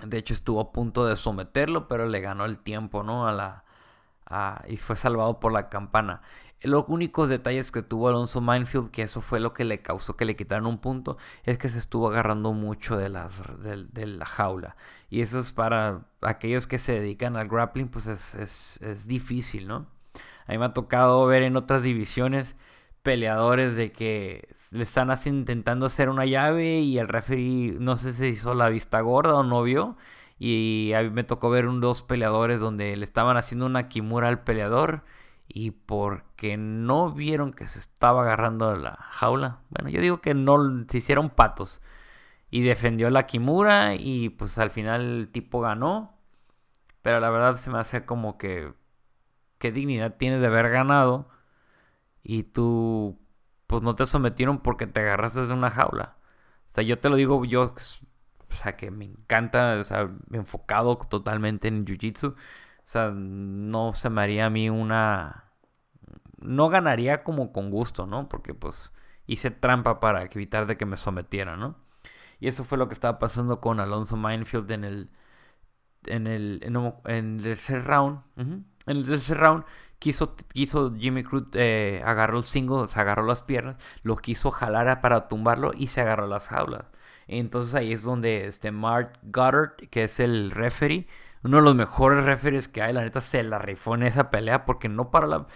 De 0.04 0.18
hecho 0.18 0.34
estuvo 0.34 0.60
a 0.60 0.72
punto 0.72 1.06
de 1.06 1.16
someterlo, 1.16 1.88
pero 1.88 2.06
le 2.06 2.20
ganó 2.20 2.44
el 2.44 2.58
tiempo, 2.58 3.02
¿no? 3.02 3.26
A 3.26 3.32
la, 3.32 3.64
y 4.68 4.76
fue 4.76 4.96
salvado 4.96 5.40
por 5.40 5.52
la 5.52 5.68
campana. 5.68 6.22
Los 6.62 6.84
únicos 6.88 7.28
detalles 7.28 7.70
que 7.70 7.82
tuvo 7.82 8.08
Alonso 8.08 8.40
Minefield, 8.40 8.90
que 8.90 9.02
eso 9.02 9.20
fue 9.20 9.40
lo 9.40 9.52
que 9.52 9.64
le 9.64 9.82
causó 9.82 10.16
que 10.16 10.24
le 10.24 10.36
quitaran 10.36 10.66
un 10.66 10.78
punto, 10.78 11.18
es 11.44 11.58
que 11.58 11.68
se 11.68 11.78
estuvo 11.78 12.08
agarrando 12.08 12.52
mucho 12.54 12.96
de, 12.96 13.10
las, 13.10 13.42
de, 13.60 14.06
la 14.06 14.24
jaula. 14.24 14.76
Y 15.10 15.20
eso 15.20 15.40
es 15.40 15.52
para 15.52 16.06
aquellos 16.22 16.66
que 16.66 16.78
se 16.78 16.98
dedican 16.98 17.36
al 17.36 17.48
grappling, 17.48 17.88
pues 17.88 18.06
es, 18.06 18.80
es, 18.80 19.06
difícil, 19.06 19.68
¿no? 19.68 19.86
A 20.46 20.52
mí 20.52 20.58
me 20.58 20.64
ha 20.64 20.72
tocado 20.72 21.26
ver 21.26 21.42
en 21.42 21.56
otras 21.56 21.82
divisiones 21.82 22.56
peleadores 23.02 23.76
de 23.76 23.92
que 23.92 24.48
le 24.72 24.82
están 24.82 25.10
así 25.10 25.28
intentando 25.28 25.86
hacer 25.86 26.08
una 26.08 26.26
llave 26.26 26.80
y 26.80 26.98
el 26.98 27.08
referee 27.08 27.76
no 27.78 27.96
sé 27.96 28.12
si 28.12 28.26
hizo 28.28 28.54
la 28.54 28.68
vista 28.68 29.00
gorda 29.00 29.34
o 29.36 29.42
no 29.44 29.62
vio. 29.62 29.96
Y 30.38 30.92
a 30.94 31.02
mí 31.02 31.10
me 31.10 31.24
tocó 31.24 31.50
ver 31.50 31.66
un, 31.68 31.80
dos 31.80 32.02
peleadores 32.02 32.60
donde 32.60 32.96
le 32.96 33.04
estaban 33.04 33.36
haciendo 33.36 33.66
una 33.66 33.88
kimura 33.88 34.28
al 34.28 34.42
peleador 34.44 35.04
y 35.48 35.70
porque 35.72 36.56
no 36.56 37.12
vieron 37.12 37.52
que 37.52 37.68
se 37.68 37.78
estaba 37.78 38.22
agarrando 38.22 38.74
la 38.76 38.96
jaula. 39.10 39.60
Bueno, 39.70 39.90
yo 39.90 40.00
digo 40.00 40.20
que 40.20 40.34
no 40.34 40.84
se 40.88 40.98
hicieron 40.98 41.30
patos. 41.30 41.82
Y 42.50 42.62
defendió 42.62 43.10
la 43.10 43.26
Kimura 43.26 43.94
y 43.96 44.30
pues 44.30 44.58
al 44.58 44.70
final 44.70 45.00
el 45.02 45.28
tipo 45.30 45.60
ganó. 45.60 46.18
Pero 47.02 47.20
la 47.20 47.30
verdad 47.30 47.56
se 47.56 47.70
me 47.70 47.78
hace 47.78 48.04
como 48.04 48.38
que... 48.38 48.72
¿Qué 49.58 49.72
dignidad 49.72 50.16
tienes 50.16 50.40
de 50.40 50.48
haber 50.48 50.70
ganado? 50.70 51.28
Y 52.22 52.44
tú 52.44 53.18
pues 53.66 53.82
no 53.82 53.96
te 53.96 54.06
sometieron 54.06 54.58
porque 54.58 54.86
te 54.86 55.00
agarraste 55.00 55.46
de 55.46 55.52
una 55.52 55.70
jaula. 55.70 56.16
O 56.70 56.74
sea, 56.74 56.84
yo 56.84 56.98
te 56.98 57.08
lo 57.08 57.16
digo 57.16 57.44
yo, 57.44 57.74
o 58.48 58.54
sea, 58.54 58.76
que 58.76 58.90
me 58.90 59.04
encanta, 59.04 59.76
o 59.78 59.84
sea, 59.84 60.10
enfocado 60.32 60.96
totalmente 60.98 61.68
en 61.68 61.84
Jiu-Jitsu. 61.84 62.34
O 62.86 62.88
sea, 62.88 63.10
no 63.12 63.94
se 63.94 64.10
me 64.10 64.22
haría 64.22 64.46
a 64.46 64.50
mí 64.50 64.70
una... 64.70 65.52
No 66.38 66.68
ganaría 66.68 67.24
como 67.24 67.52
con 67.52 67.70
gusto, 67.70 68.06
¿no? 68.06 68.28
Porque 68.28 68.54
pues 68.54 68.92
hice 69.26 69.50
trampa 69.50 69.98
para 69.98 70.22
evitar 70.24 70.66
de 70.66 70.76
que 70.76 70.86
me 70.86 70.96
sometiera, 70.96 71.56
¿no? 71.56 71.76
Y 72.38 72.48
eso 72.48 72.64
fue 72.64 72.78
lo 72.78 72.86
que 72.88 72.94
estaba 72.94 73.18
pasando 73.18 73.60
con 73.60 73.80
Alonso 73.80 74.16
Minefield 74.16 74.70
en 74.70 74.84
el... 74.84 75.10
En 76.06 76.28
el, 76.28 76.60
en, 76.62 77.36
el 77.36 77.42
tercer 77.42 77.84
round. 77.84 78.20
En 78.36 78.66
el 78.86 79.04
tercer 79.04 79.38
round 79.38 79.64
quiso, 79.98 80.36
quiso 80.36 80.94
Jimmy 80.94 81.24
Cruz, 81.24 81.48
eh, 81.54 82.02
agarró 82.04 82.38
el 82.38 82.44
single, 82.44 82.88
se 82.88 83.00
agarró 83.00 83.24
las 83.26 83.42
piernas, 83.42 83.76
lo 84.02 84.16
quiso 84.16 84.50
jalar 84.52 85.00
para 85.00 85.28
tumbarlo 85.28 85.72
y 85.76 85.88
se 85.88 86.02
agarró 86.02 86.26
las 86.28 86.48
jaulas. 86.48 86.84
Entonces 87.26 87.74
ahí 87.74 87.92
es 87.92 88.04
donde 88.04 88.46
este 88.46 88.70
Mark 88.70 89.18
Goddard, 89.24 89.74
que 89.90 90.04
es 90.04 90.20
el 90.20 90.52
referee, 90.52 91.08
uno 91.42 91.58
de 91.58 91.62
los 91.62 91.74
mejores 91.74 92.24
referees 92.24 92.68
que 92.68 92.82
hay. 92.82 92.92
La 92.92 93.02
neta 93.02 93.20
se 93.20 93.42
la 93.42 93.58
rifó 93.58 93.94
en 93.94 94.02
esa 94.02 94.30
pelea 94.30 94.64
porque 94.64 94.88
no 94.88 95.10
paró 95.10 95.26
la, 95.26 95.46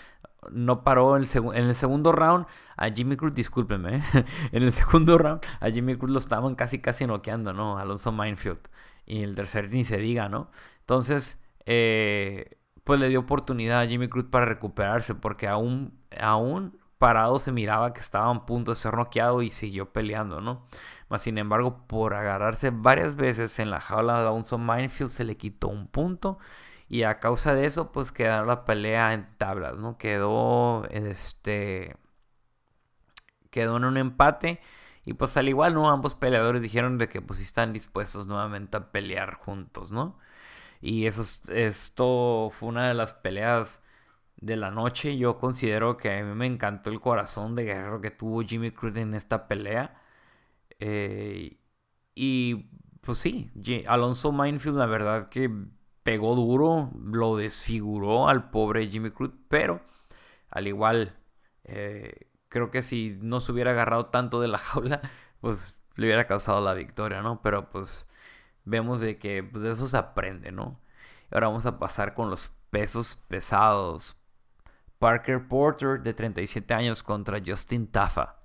no 0.51 0.85
paró 0.85 1.17
el 1.17 1.27
en 1.35 1.65
el 1.69 1.75
segundo 1.75 2.13
round 2.13 2.47
a 2.77 2.91
Jimmy 2.91 3.17
Cruz, 3.17 3.35
discúlpeme, 3.35 3.97
¿eh? 3.97 4.03
en 4.53 4.63
el 4.63 4.73
segundo 4.73 5.19
round 5.19 5.43
a 5.61 5.71
Jimmy 5.71 5.97
Cruz 5.97 6.11
lo 6.11 6.19
estaban 6.19 6.55
casi 6.55 6.79
casi 6.81 7.07
noqueando, 7.07 7.53
¿no? 7.53 7.79
Alonso 7.79 8.13
Minefield. 8.13 8.61
Y 9.07 9.23
el 9.23 9.35
tercer 9.35 9.73
ni 9.73 9.85
se 9.85 9.99
diga, 9.99 10.29
¿no? 10.29 10.51
Entonces, 10.81 11.41
eh, 11.67 12.59
pues 12.85 13.01
le 13.01 13.09
dio 13.09 13.21
oportunidad 13.21 13.81
a 13.81 13.87
Jimmy 13.87 14.09
Cruz 14.09 14.27
para 14.31 14.47
recuperarse 14.47 15.15
porque 15.15 15.49
aún, 15.49 15.99
aún 16.19 16.79
parado 16.99 17.39
se 17.39 17.53
miraba 17.53 17.93
que 17.95 18.01
estaba 18.01 18.31
a 18.31 18.47
punto 18.47 18.73
de 18.73 18.77
ser 18.77 18.95
noqueado 18.95 19.43
y 19.43 19.51
siguió 19.51 19.93
peleando, 19.93 20.41
¿no? 20.41 20.67
Mas 21.11 21.23
sin 21.23 21.39
embargo, 21.39 21.87
por 21.89 22.15
agarrarse 22.15 22.71
varias 22.71 23.17
veces 23.17 23.59
en 23.59 23.71
la 23.71 23.81
jaula 23.81 24.15
de 24.15 24.21
Alonso 24.21 24.59
Minefield 24.59 25.11
se 25.11 25.25
le 25.25 25.37
quitó 25.37 25.69
un 25.69 25.89
punto. 25.89 26.39
Y 26.89 27.05
a 27.05 27.21
causa 27.21 27.55
de 27.55 27.67
eso, 27.67 27.93
pues 27.93 28.13
quedó 28.13 28.45
la 28.45 28.65
pelea 28.65 29.13
en 29.15 29.29
tablas, 29.39 29.77
¿no? 29.79 29.99
Quedó, 29.99 30.87
este, 30.91 31.97
quedó 33.51 33.77
en 33.77 33.85
un 33.85 33.97
empate. 33.97 34.61
Y 35.05 35.15
pues 35.15 35.37
al 35.37 35.49
igual, 35.49 35.75
¿no? 35.75 35.91
Ambos 35.91 36.15
peleadores 36.15 36.63
dijeron 36.63 36.99
de 36.99 37.09
que 37.09 37.23
pues 37.23 37.41
están 37.41 37.73
dispuestos 37.73 38.27
nuevamente 38.27 38.77
a 38.77 38.93
pelear 38.93 39.35
juntos, 39.35 39.91
¿no? 39.91 40.19
Y 40.81 41.07
eso, 41.07 41.23
esto 41.53 42.51
fue 42.53 42.71
una 42.71 42.89
de 42.89 42.95
las 42.95 43.15
peleas 43.15 43.83
de 44.39 44.57
la 44.57 44.71
noche. 44.71 45.19
Yo 45.19 45.39
considero 45.39 45.97
que 45.97 46.19
a 46.19 46.25
mí 46.25 46.35
me 46.35 46.47
encantó 46.47 46.91
el 46.91 47.01
corazón 47.01 47.55
de 47.55 47.65
guerrero 47.65 48.01
que 48.01 48.11
tuvo 48.11 48.43
Jimmy 48.43 48.73
Cruz 48.73 48.97
en 48.97 49.15
esta 49.15 49.49
pelea. 49.49 50.00
Eh, 50.81 51.59
y 52.15 52.71
pues 53.03 53.19
sí, 53.19 53.51
Alonso 53.87 54.33
Minefield 54.33 54.79
la 54.79 54.87
verdad 54.87 55.29
que 55.29 55.51
pegó 56.03 56.35
duro, 56.35 56.91
lo 57.03 57.37
desfiguró 57.37 58.29
al 58.29 58.51
pobre 58.51 58.89
Jimmy 58.89 59.11
Cruz, 59.11 59.33
pero 59.49 59.81
al 60.51 60.67
igual, 60.67 61.17
eh, 61.65 62.29
creo 62.49 62.71
que 62.71 62.83
si 62.83 63.19
no 63.21 63.41
se 63.41 63.53
hubiera 63.53 63.73
agarrado 63.73 64.07
tanto 64.07 64.41
de 64.41 64.49
la 64.49 64.59
jaula, 64.59 65.01
pues 65.41 65.77
le 65.97 66.07
hubiera 66.07 66.27
causado 66.27 66.61
la 66.61 66.75
victoria, 66.75 67.23
¿no? 67.23 67.43
Pero 67.43 67.71
pues 67.71 68.07
vemos 68.65 69.01
de 69.01 69.19
que 69.19 69.43
pues, 69.43 69.63
de 69.65 69.73
eso 69.73 69.87
se 69.89 69.97
aprende, 69.99 70.53
¿no? 70.53 70.81
Ahora 71.31 71.49
vamos 71.49 71.67
a 71.67 71.79
pasar 71.79 72.15
con 72.15 72.31
los 72.31 72.53
pesos 72.71 73.17
pesados. 73.29 74.17
Parker 74.99 75.49
Porter 75.49 76.03
de 76.03 76.15
37 76.15 76.75
años 76.75 77.03
contra 77.03 77.41
Justin 77.45 77.87
Tafa. 77.87 78.40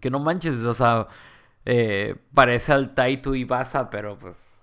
Que 0.00 0.10
no 0.10 0.20
manches, 0.20 0.56
o 0.64 0.74
sea, 0.74 1.08
eh, 1.64 2.16
parece 2.34 2.72
al 2.72 2.94
Taito 2.94 3.34
Ibasa, 3.34 3.90
pero 3.90 4.18
pues 4.18 4.54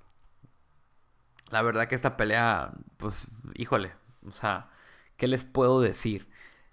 la 1.52 1.62
verdad 1.62 1.88
que 1.88 1.96
esta 1.96 2.17
pelea, 2.17 2.72
pues, 2.98 3.28
híjole, 3.56 3.94
o 4.28 4.32
sea, 4.32 4.70
¿qué 5.17 5.28
les 5.28 5.44
puedo 5.44 5.82
decir? 5.82 6.30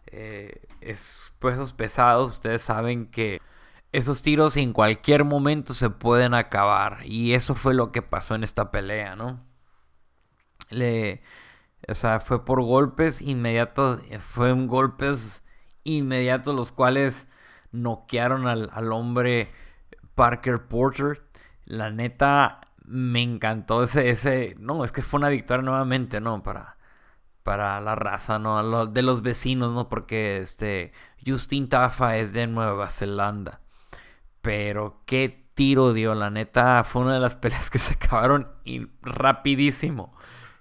Eh, 0.07 0.63
es 0.81 1.35
pesos 1.41 1.73
pesados, 1.73 2.35
ustedes 2.35 2.63
saben 2.63 3.11
que 3.11 3.41
esos 3.93 4.23
tiros 4.23 4.57
en 4.57 4.73
cualquier 4.73 5.25
momento 5.25 5.75
se 5.75 5.91
pueden 5.91 6.35
acabar. 6.35 7.01
Y 7.05 7.35
eso 7.35 7.55
fue 7.55 7.75
lo 7.75 7.93
que 7.93 8.03
pasó 8.03 8.35
en 8.35 8.45
esta 8.45 8.71
pelea, 8.71 9.17
¿no? 9.17 9.45
Le, 10.71 11.23
o 11.89 11.95
sea, 11.95 12.21
fue 12.21 12.45
por 12.45 12.63
golpes 12.63 13.23
inmediatos, 13.23 14.01
fueron 14.21 14.67
golpes 14.67 15.45
inmediatos 15.85 16.55
los 16.55 16.73
cuales 16.73 17.29
noquearon 17.73 18.47
al, 18.47 18.71
al 18.73 18.93
hombre 18.93 19.49
Parker 20.15 20.67
Porter. 20.67 21.23
La 21.65 21.91
neta, 21.91 22.57
me 22.89 23.23
encantó 23.23 23.83
ese, 23.83 24.11
ese, 24.11 24.57
no, 24.59 24.83
es 24.85 24.93
que 24.93 25.03
fue 25.03 25.19
una 25.19 25.29
victoria 25.29 25.63
nuevamente, 25.63 26.21
¿no? 26.21 26.43
Para, 26.43 26.79
para 27.43 27.81
la 27.81 27.95
raza, 27.95 28.39
¿no? 28.39 28.87
De 28.87 29.03
los 29.03 29.23
vecinos, 29.23 29.75
¿no? 29.75 29.89
Porque 29.89 30.39
este, 30.39 30.93
Justin 31.25 31.69
Tafa 31.69 32.17
es 32.17 32.33
de 32.33 32.47
Nueva 32.47 32.89
Zelanda. 32.89 33.61
Pero 34.41 35.03
qué 35.07 35.47
tiro 35.55 35.93
dio, 35.93 36.15
la 36.15 36.31
neta, 36.31 36.85
fue 36.85 37.03
una 37.03 37.15
de 37.15 37.21
las 37.21 37.35
peleas 37.37 37.71
que 37.71 37.79
se 37.79 37.95
acabaron 37.95 38.49
rapidísimo. 39.03 40.15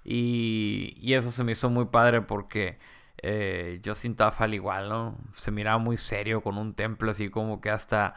Y, 0.04 0.94
y, 1.00 1.14
eso 1.14 1.30
se 1.30 1.44
me 1.44 1.52
hizo 1.52 1.70
muy 1.70 1.86
padre 1.86 2.22
porque 2.22 2.78
eh, 3.22 3.80
Justin 3.84 4.16
Tafa 4.16 4.44
al 4.44 4.54
igual, 4.54 4.88
¿no? 4.88 5.18
Se 5.32 5.50
miraba 5.50 5.78
muy 5.78 5.96
serio 5.96 6.42
con 6.42 6.58
un 6.58 6.74
templo 6.74 7.10
así 7.10 7.30
como 7.30 7.60
que 7.60 7.70
hasta 7.70 8.14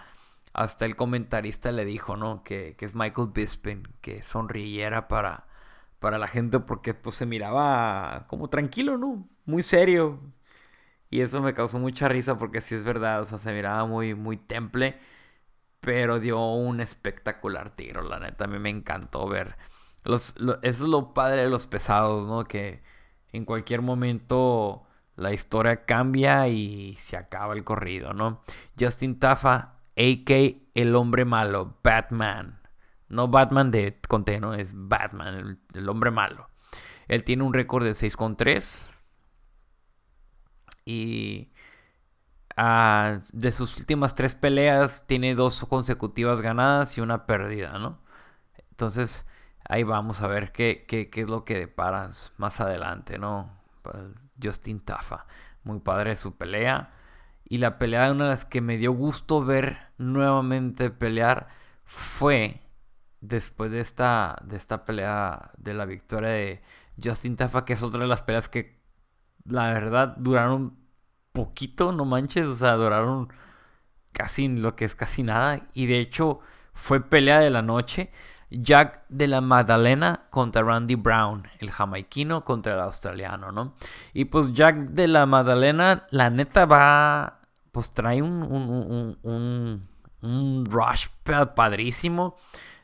hasta 0.54 0.86
el 0.86 0.96
comentarista 0.96 1.72
le 1.72 1.86
dijo, 1.86 2.18
¿no? 2.18 2.44
Que, 2.44 2.76
es 2.80 2.96
Michael 2.96 3.30
Bisping, 3.34 3.88
que 4.02 4.24
sonriera 4.24 5.08
para, 5.08 5.48
para 6.00 6.18
la 6.18 6.28
gente 6.28 6.60
porque 6.60 6.94
pues 6.94 7.16
se 7.16 7.26
miraba 7.26 8.26
como 8.28 8.50
tranquilo, 8.50 8.98
¿no? 8.98 9.28
Muy 9.46 9.64
serio. 9.64 10.20
Y 11.10 11.22
eso 11.22 11.42
me 11.42 11.54
causó 11.54 11.80
mucha 11.80 12.08
risa 12.08 12.38
porque 12.38 12.62
sí 12.62 12.76
es 12.76 12.84
verdad, 12.84 13.22
o 13.22 13.26
sea, 13.26 13.38
se 13.40 13.54
miraba 13.54 13.86
muy, 13.86 14.16
muy 14.16 14.38
temple, 14.38 15.00
pero 15.82 16.20
dio 16.20 16.40
un 16.54 16.82
espectacular 16.82 17.72
tiro, 17.76 18.02
la 18.04 18.20
neta, 18.20 18.46
a 18.46 18.48
mí 18.48 18.60
me 18.60 18.70
encantó 18.70 19.28
ver. 19.28 19.58
Los, 20.04 20.36
eso 20.38 20.58
es 20.62 20.80
lo 20.82 21.14
padre 21.14 21.44
de 21.44 21.50
los 21.50 21.68
pesados, 21.68 22.28
¿no? 22.28 22.46
Que 22.46 22.84
en 23.34 23.46
cualquier 23.46 23.82
momento 23.82 24.88
la 25.22 25.32
historia 25.32 25.86
cambia 25.86 26.48
y 26.48 26.96
se 26.96 27.16
acaba 27.16 27.54
el 27.54 27.64
corrido, 27.64 28.14
¿no? 28.14 28.42
Justin 28.80 29.20
Tafa 29.20 29.76
a.K. 29.96 30.34
el 30.74 30.96
hombre 30.96 31.26
malo, 31.26 31.78
Batman. 31.84 32.60
No 33.08 33.28
Batman 33.28 33.72
de 33.72 34.00
Conte, 34.08 34.40
no, 34.40 34.54
es 34.56 34.74
Batman, 34.76 35.60
el, 35.74 35.90
hombre 35.90 36.12
malo. 36.12 36.50
Él 37.08 37.24
tiene 37.24 37.44
un 37.44 37.54
récord 37.54 37.84
de 37.84 37.94
6 37.94 38.18
con 38.18 38.36
3. 38.36 38.90
Y 40.86 41.52
ah, 42.58 43.20
de 43.34 43.52
sus 43.52 43.78
últimas 43.78 44.16
tres 44.16 44.34
peleas 44.34 45.06
tiene 45.08 45.36
dos 45.36 45.64
consecutivas 45.66 46.42
ganadas 46.42 46.98
y 46.98 47.02
una 47.02 47.26
perdida, 47.28 47.78
¿no? 47.78 48.00
Entonces 48.72 49.28
ahí 49.70 49.84
vamos 49.84 50.22
a 50.22 50.28
ver 50.28 50.52
qué, 50.52 50.86
qué, 50.88 51.10
qué 51.10 51.22
es 51.22 51.30
lo 51.30 51.46
que 51.46 51.60
deparas 51.60 52.34
más 52.38 52.60
adelante, 52.60 53.20
¿no? 53.20 53.61
Justin 54.42 54.80
Tafa. 54.80 55.26
Muy 55.64 55.80
padre 55.80 56.16
su 56.16 56.38
pelea. 56.38 56.94
Y 57.46 57.58
la 57.58 57.78
pelea, 57.78 58.12
una 58.12 58.26
de 58.26 58.30
las 58.32 58.46
que 58.46 58.62
me 58.62 58.78
dio 58.78 58.92
gusto 58.94 59.44
ver 59.44 59.78
nuevamente 59.98 60.90
pelear, 60.90 61.50
fue 61.84 62.62
después 63.20 63.72
de 63.72 63.82
esta, 63.82 64.38
de 64.46 64.56
esta 64.56 64.86
pelea 64.86 65.52
de 65.58 65.74
la 65.74 65.86
victoria 65.86 66.30
de 66.30 66.62
Justin 67.02 67.36
Tafa, 67.36 67.66
que 67.66 67.74
es 67.74 67.84
otra 67.84 68.00
de 68.00 68.08
las 68.08 68.22
peleas 68.22 68.50
que 68.50 68.82
la 69.46 69.74
verdad 69.74 70.16
duraron 70.18 70.78
poquito, 71.32 71.92
no 71.92 72.06
manches, 72.06 72.48
o 72.48 72.56
sea, 72.56 72.74
duraron 72.74 73.30
casi 74.12 74.48
lo 74.48 74.76
que 74.76 74.86
es 74.86 74.96
casi 74.96 75.24
nada. 75.24 75.68
Y 75.74 75.86
de 75.88 76.00
hecho 76.00 76.40
fue 76.74 77.02
pelea 77.02 77.40
de 77.40 77.50
la 77.50 77.62
noche. 77.62 78.12
Jack 78.52 79.06
de 79.08 79.28
la 79.28 79.40
Magdalena 79.40 80.28
contra 80.30 80.62
Randy 80.62 80.96
Brown, 80.96 81.48
el 81.60 81.72
jamaiquino 81.72 82.44
contra 82.44 82.74
el 82.74 82.82
australiano, 82.82 83.52
¿no? 83.52 83.76
Y 84.14 84.26
pues 84.26 84.54
Jack 84.54 84.76
de 84.90 85.08
la 85.08 85.26
Magdalena, 85.26 86.06
la 86.12 86.30
neta 86.30 86.66
va 86.66 87.40
pues 87.72 87.92
trae 87.92 88.22
un, 88.22 88.44
un, 88.44 89.18
un, 89.24 89.88
un, 90.22 90.66
rush 90.66 91.08
padrísimo. 91.56 92.36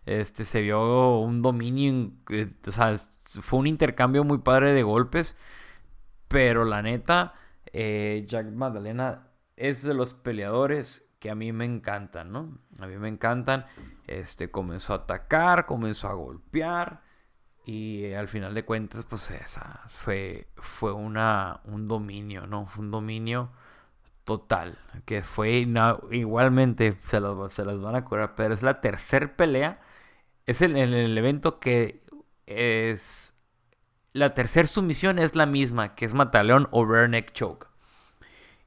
Este, 0.06 0.46
se 0.46 0.62
vio 0.62 1.20
un 1.20 1.42
dominio, 1.42 2.12
eh, 2.30 2.50
o 2.66 2.72
sea, 2.72 2.96
fue 3.42 3.60
un 3.60 3.68
intercambio 3.68 4.24
muy 4.24 4.38
padre 4.38 4.74
de 4.74 4.84
golpes. 4.84 5.36
Pero 6.30 6.66
la 6.66 6.82
neta, 6.82 7.34
eh, 7.74 8.24
Jack 8.28 8.48
Magdalena 8.48 9.28
es 9.56 9.84
de 9.84 9.94
los 9.94 10.14
peleadores 10.14 11.07
que 11.20 11.30
a 11.30 11.36
mí 11.36 11.52
me 11.52 11.66
encantan, 11.66 12.32
¿no? 12.32 12.58
A 12.80 12.88
mí 12.88 12.98
me 12.98 13.08
encantan. 13.08 13.66
Este, 14.08 14.52
comenzó 14.52 14.94
a 14.94 14.98
atacar, 14.98 15.66
comenzó 15.66 16.08
a 16.08 16.14
golpear. 16.14 17.02
Y 17.66 18.14
al 18.14 18.28
final 18.28 18.54
de 18.54 18.64
cuentas, 18.64 19.06
pues 19.06 19.30
esa 19.32 19.84
fue, 19.90 20.48
fue 20.56 20.94
una, 20.94 21.60
un 21.66 21.88
dominio, 21.88 22.48
¿no? 22.48 22.66
Fue 22.68 22.86
un 22.86 22.92
dominio 22.92 23.52
total, 24.28 24.78
que 25.06 25.22
fue 25.22 25.66
igualmente, 26.12 26.98
se 27.06 27.22
las, 27.22 27.54
se 27.54 27.64
las 27.64 27.80
van 27.80 27.96
a 27.96 28.04
curar, 28.04 28.36
pero 28.36 28.54
es 28.54 28.62
la 28.62 28.82
tercer 28.82 29.38
pelea, 29.38 29.80
es 30.46 30.62
el, 30.62 30.76
el, 30.76 31.18
evento 31.18 31.60
que 31.60 32.04
es, 32.46 33.34
la 34.12 34.34
tercera 34.34 34.68
sumisión 34.68 35.18
es 35.18 35.34
la 35.34 35.46
misma, 35.46 35.96
que 35.96 36.04
es 36.04 36.14
Mataleón 36.14 36.68
o 36.72 36.86
Neck 36.86 37.32
Choke. 37.32 37.68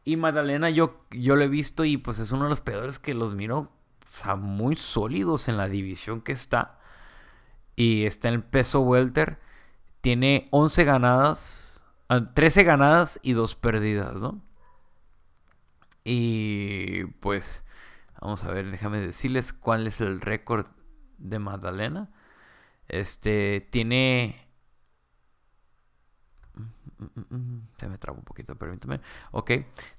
Y 0.04 0.16
Magdalena 0.16 0.70
yo, 0.70 1.04
yo 1.10 1.36
lo 1.36 1.42
he 1.42 1.48
visto 1.48 1.84
y 1.84 1.96
pues 1.96 2.18
es 2.18 2.32
uno 2.32 2.44
de 2.44 2.50
los 2.50 2.60
peores 2.60 2.98
que 2.98 3.14
los 3.14 3.34
miro 3.34 3.70
muy 4.38 4.76
sólidos 4.76 5.48
en 5.48 5.56
la 5.56 5.68
división 5.68 6.20
que 6.20 6.32
está. 6.32 6.78
Y 7.76 8.04
está 8.04 8.28
en 8.28 8.42
peso 8.42 8.80
welter. 8.80 9.38
Tiene 10.00 10.48
11 10.50 10.84
ganadas, 10.84 11.84
13 12.34 12.60
ah, 12.60 12.64
ganadas 12.64 13.20
y 13.22 13.32
2 13.32 13.54
perdidas, 13.56 14.20
¿no? 14.20 14.42
Y 16.04 17.04
pues, 17.20 17.64
vamos 18.20 18.44
a 18.44 18.50
ver, 18.50 18.70
déjame 18.70 18.98
decirles 18.98 19.52
cuál 19.52 19.86
es 19.86 20.00
el 20.00 20.20
récord 20.20 20.66
de 21.18 21.38
Magdalena. 21.38 22.10
Este 22.88 23.66
tiene. 23.70 24.48
Se 27.78 27.88
me 27.88 27.98
traba 27.98 28.18
un 28.18 28.24
poquito, 28.24 28.54
permítame. 28.56 29.00
Ok, 29.32 29.52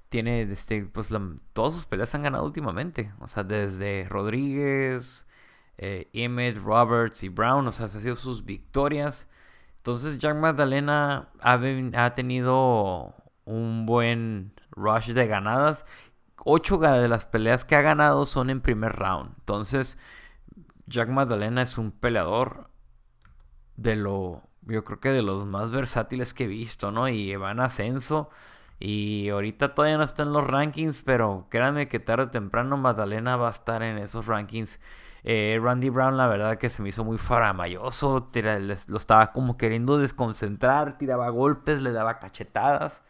tiene 0.10 0.44
este, 0.44 0.84
pues 0.86 1.10
todas 1.54 1.74
sus 1.74 1.86
peleas 1.86 2.14
han 2.16 2.24
ganado 2.24 2.46
últimamente. 2.46 3.14
O 3.20 3.28
sea, 3.28 3.44
desde 3.44 4.08
Rodríguez, 4.10 5.28
eh, 5.78 6.10
Emmett, 6.14 6.58
Roberts 6.58 7.24
y 7.24 7.30
Brown. 7.30 7.68
O 7.68 7.72
sea, 7.72 7.88
se 7.88 7.98
han 7.98 8.04
sido 8.04 8.16
sus 8.16 8.46
victorias. 8.46 9.28
Entonces, 9.78 10.20
Jack 10.20 10.36
Magdalena 10.38 11.30
ha, 11.40 11.60
ha 11.96 12.14
tenido 12.14 13.16
un 13.46 13.86
buen 13.86 14.54
rush 14.72 15.12
de 15.14 15.28
ganadas. 15.28 15.86
Ocho 16.44 16.78
de 16.78 17.08
las 17.08 17.26
peleas 17.26 17.66
que 17.66 17.76
ha 17.76 17.82
ganado 17.82 18.26
son 18.26 18.50
en 18.50 18.62
primer 18.62 18.94
round. 18.94 19.34
Entonces, 19.40 19.98
Jack 20.88 21.10
Magdalena 21.10 21.62
es 21.62 21.78
un 21.78 21.92
peleador 21.92 22.70
de 23.78 23.96
lo, 23.96 24.44
yo 24.64 24.84
creo 24.84 25.00
que 25.00 25.10
de 25.10 25.22
los 25.22 25.46
más 25.46 25.72
versátiles 25.72 26.34
que 26.34 26.46
he 26.46 26.48
visto, 26.48 26.92
¿no? 26.92 27.08
Y 27.10 27.36
va 27.36 27.52
en 27.52 27.60
ascenso. 27.60 28.30
Y 28.80 29.30
ahorita 29.30 29.76
todavía 29.76 29.98
no 29.98 30.04
está 30.04 30.24
en 30.24 30.34
los 30.34 30.46
rankings, 30.48 31.02
pero 31.04 31.48
créanme 31.50 31.88
que 31.88 32.00
tarde 32.00 32.24
o 32.26 32.30
temprano 32.32 32.78
Magdalena 32.78 33.38
va 33.38 33.48
a 33.50 33.52
estar 33.52 33.84
en 33.84 33.98
esos 33.98 34.28
rankings. 34.28 34.80
Eh, 35.24 35.60
Randy 35.62 35.90
Brown, 35.90 36.18
la 36.18 36.28
verdad 36.28 36.58
que 36.58 36.70
se 36.70 36.82
me 36.82 36.90
hizo 36.90 37.04
muy 37.04 37.18
faramayoso. 37.18 38.30
lo 38.88 38.98
estaba 38.98 39.32
como 39.34 39.58
queriendo 39.58 39.98
desconcentrar, 39.98 40.98
tiraba 40.98 41.30
golpes, 41.30 41.82
le 41.82 41.92
daba 41.92 42.20
cachetadas. 42.20 43.04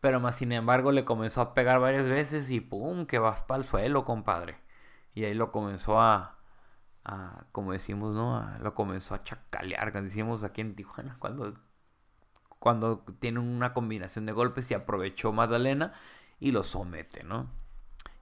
Pero 0.00 0.20
más 0.20 0.36
sin 0.36 0.52
embargo 0.52 0.92
le 0.92 1.04
comenzó 1.04 1.40
a 1.40 1.54
pegar 1.54 1.80
varias 1.80 2.08
veces 2.08 2.50
y 2.50 2.60
¡pum! 2.60 3.06
que 3.06 3.18
va 3.18 3.34
para 3.46 3.58
el 3.58 3.64
suelo, 3.64 4.04
compadre. 4.04 4.58
Y 5.14 5.24
ahí 5.24 5.34
lo 5.34 5.50
comenzó 5.50 6.00
a, 6.00 6.33
como 7.52 7.72
decimos, 7.72 8.14
¿no? 8.14 8.44
lo 8.60 8.74
comenzó 8.74 9.14
a 9.14 9.22
chacalear, 9.22 9.92
como 9.92 10.04
decimos 10.04 10.42
aquí 10.42 10.62
en 10.62 10.74
Tijuana, 10.74 11.16
cuando, 11.18 11.54
cuando 12.58 13.00
tiene 13.20 13.40
una 13.40 13.74
combinación 13.74 14.26
de 14.26 14.32
golpes 14.32 14.70
y 14.70 14.74
aprovechó 14.74 15.32
Magdalena 15.32 15.92
y 16.40 16.52
lo 16.52 16.62
somete, 16.62 17.22
¿no? 17.22 17.50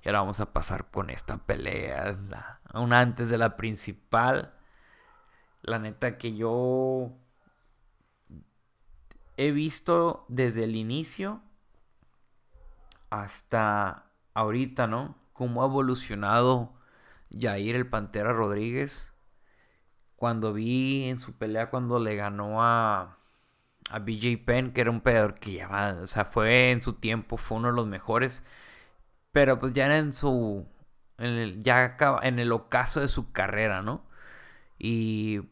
Y 0.03 0.09
ahora 0.09 0.21
vamos 0.21 0.41
a 0.41 0.53
pasar 0.53 0.91
con 0.91 1.11
esta 1.11 1.39
pelea, 1.39 2.17
aún 2.73 2.93
antes 2.93 3.29
de 3.29 3.39
la 3.39 3.57
principal. 3.57 4.55
La 5.63 5.79
neta 5.79 6.19
que 6.19 6.35
yo 6.35 7.13
he 9.37 9.53
visto 9.53 10.27
desde 10.29 10.65
el 10.65 10.75
inicio 10.75 11.41
hasta 13.11 14.07
ahorita, 14.35 14.89
¿no? 14.89 15.17
Cómo 15.33 15.63
ha 15.63 15.67
evolucionado 15.67 16.75
Jair 17.39 17.77
el 17.77 17.89
Pantera 17.89 18.33
Rodríguez. 18.33 19.13
Cuando 20.17 20.53
vi 20.53 21.09
en 21.09 21.19
su 21.19 21.33
pelea 21.35 21.71
cuando 21.71 21.99
le 21.99 22.15
ganó 22.17 22.63
a, 22.63 23.19
a 23.91 23.99
BJ 24.01 24.39
Penn, 24.45 24.73
que 24.73 24.83
era 24.83 24.91
un 24.91 25.01
peleador 25.01 25.35
que 25.35 25.55
ya, 25.55 25.99
o 26.03 26.07
sea, 26.07 26.25
fue 26.25 26.71
en 26.73 26.81
su 26.81 26.95
tiempo, 26.95 27.37
fue 27.37 27.59
uno 27.59 27.69
de 27.69 27.75
los 27.75 27.87
mejores. 27.89 28.45
Pero 29.33 29.59
pues 29.59 29.73
ya 29.73 29.87
era 29.87 29.99
en 29.99 30.13
su, 30.13 30.67
ya 31.61 31.97
en 32.23 32.39
el 32.39 32.53
ocaso 32.53 33.01
de 33.01 33.09
su 33.09 33.33
carrera, 33.33 33.83
¿no? 33.83 34.05
Y, 34.79 35.43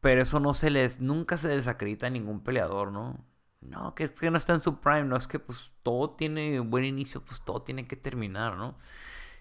pero 0.00 0.22
eso 0.22 0.40
no 0.40 0.54
se 0.54 0.70
les, 0.70 1.00
nunca 1.00 1.36
se 1.36 1.48
les 1.48 1.68
acredita 1.68 2.06
a 2.08 2.10
ningún 2.10 2.42
peleador, 2.42 2.92
¿no? 2.92 3.24
No, 3.60 3.94
que, 3.94 4.12
que 4.12 4.30
no 4.30 4.38
está 4.38 4.54
en 4.54 4.60
su 4.60 4.80
prime, 4.80 5.04
no 5.04 5.16
es 5.16 5.28
que 5.28 5.38
pues 5.40 5.72
todo 5.82 6.10
tiene 6.12 6.60
buen 6.60 6.84
inicio, 6.84 7.24
pues 7.24 7.42
todo 7.44 7.62
tiene 7.62 7.86
que 7.88 7.96
terminar, 7.96 8.56
¿no? 8.56 8.76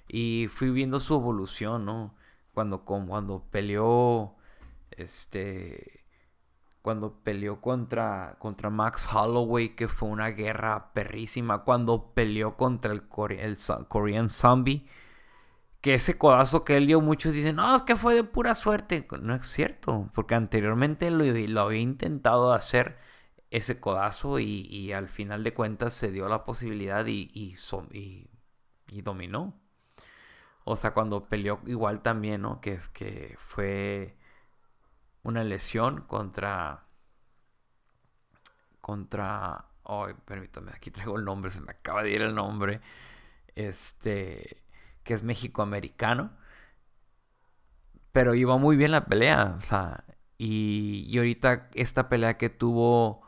Y 0.08 0.48
fui 0.50 0.70
viendo 0.72 1.00
su 1.00 1.16
evolución, 1.16 1.86
¿no? 1.86 2.16
Cuando, 2.54 2.86
cuando 2.86 3.44
peleó, 3.52 4.36
este, 4.92 6.06
cuando 6.82 7.20
peleó 7.24 7.62
contra, 7.62 8.38
contra 8.40 8.70
Max 8.70 9.08
Holloway, 9.14 9.76
que 9.76 9.88
fue 9.88 10.10
una 10.10 10.30
guerra 10.30 10.94
perrísima, 10.94 11.64
cuando 11.64 12.14
peleó 12.14 12.56
contra 12.58 12.94
el, 12.94 13.04
el 13.40 13.58
Korean 13.88 14.30
Zombie, 14.30 14.88
que 15.82 15.94
ese 15.94 16.18
codazo 16.18 16.64
que 16.64 16.76
él 16.78 16.88
dio, 16.88 17.02
muchos 17.02 17.34
dicen, 17.34 17.58
no, 17.58 17.76
es 17.76 17.82
que 17.82 17.96
fue 17.96 18.16
de 18.16 18.24
pura 18.24 18.56
suerte. 18.56 19.08
No 19.22 19.36
es 19.36 19.46
cierto, 19.46 20.10
porque 20.14 20.36
anteriormente 20.36 21.10
lo, 21.12 21.62
había 21.62 21.80
intentado 21.80 22.54
hacer 22.54 22.98
ese 23.52 23.80
codazo 23.80 24.40
y, 24.40 24.92
al 24.92 25.10
final 25.10 25.44
de 25.44 25.54
cuentas 25.54 25.94
se 25.94 26.12
dio 26.12 26.28
la 26.28 26.46
posibilidad 26.46 27.06
y, 27.06 27.30
y, 27.34 29.02
dominó. 29.02 29.60
O 30.70 30.76
sea, 30.76 30.94
cuando 30.94 31.30
peleó 31.30 31.62
igual 31.66 32.02
también, 32.02 32.42
¿no? 32.42 32.60
Que, 32.60 32.82
que 32.92 33.36
fue 33.40 34.18
una 35.24 35.44
lesión 35.46 36.02
contra... 36.02 36.84
Contra... 38.82 39.66
Ay, 39.86 40.14
permítame, 40.26 40.72
aquí 40.76 40.92
traigo 40.92 41.18
el 41.18 41.24
nombre, 41.24 41.52
se 41.52 41.62
me 41.62 41.72
acaba 41.72 42.04
de 42.04 42.12
ir 42.12 42.22
el 42.22 42.36
nombre. 42.36 42.82
Este... 43.56 44.62
Que 45.04 45.14
es 45.14 45.24
México-americano. 45.24 46.32
Pero 48.12 48.36
iba 48.36 48.58
muy 48.58 48.76
bien 48.76 48.92
la 48.92 49.06
pelea, 49.06 49.56
o 49.58 49.62
sea... 49.62 50.04
Y, 50.38 51.06
y 51.08 51.18
ahorita 51.18 51.70
esta 51.76 52.10
pelea 52.10 52.38
que 52.38 52.50
tuvo 52.50 53.22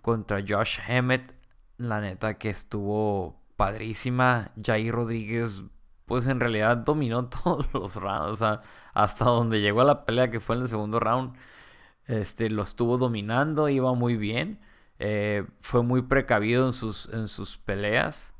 contra 0.00 0.44
Josh 0.46 0.78
Emmett. 0.86 1.34
La 1.76 2.00
neta 2.00 2.38
que 2.38 2.50
estuvo 2.50 3.42
padrísima. 3.56 4.52
Jair 4.64 4.94
Rodríguez, 4.94 5.64
pues 6.06 6.26
en 6.26 6.40
realidad 6.40 6.78
dominó 6.78 7.26
todos 7.44 7.68
los 7.72 7.96
rounds. 7.96 8.32
O 8.32 8.36
sea, 8.36 8.62
hasta 8.92 9.24
donde 9.24 9.60
llegó 9.60 9.80
a 9.82 9.84
la 9.84 10.04
pelea 10.04 10.30
que 10.30 10.40
fue 10.40 10.56
en 10.56 10.62
el 10.62 10.68
segundo 10.68 11.00
round. 11.00 11.36
Este, 12.06 12.50
lo 12.50 12.62
estuvo 12.62 12.98
dominando, 12.98 13.68
iba 13.68 13.94
muy 13.94 14.16
bien. 14.16 14.60
Eh, 14.98 15.46
fue 15.60 15.82
muy 15.82 16.02
precavido 16.02 16.66
en 16.66 16.72
sus, 16.72 17.08
en 17.10 17.28
sus 17.28 17.58
peleas. 17.58 18.34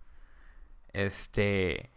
Este. 0.93 1.91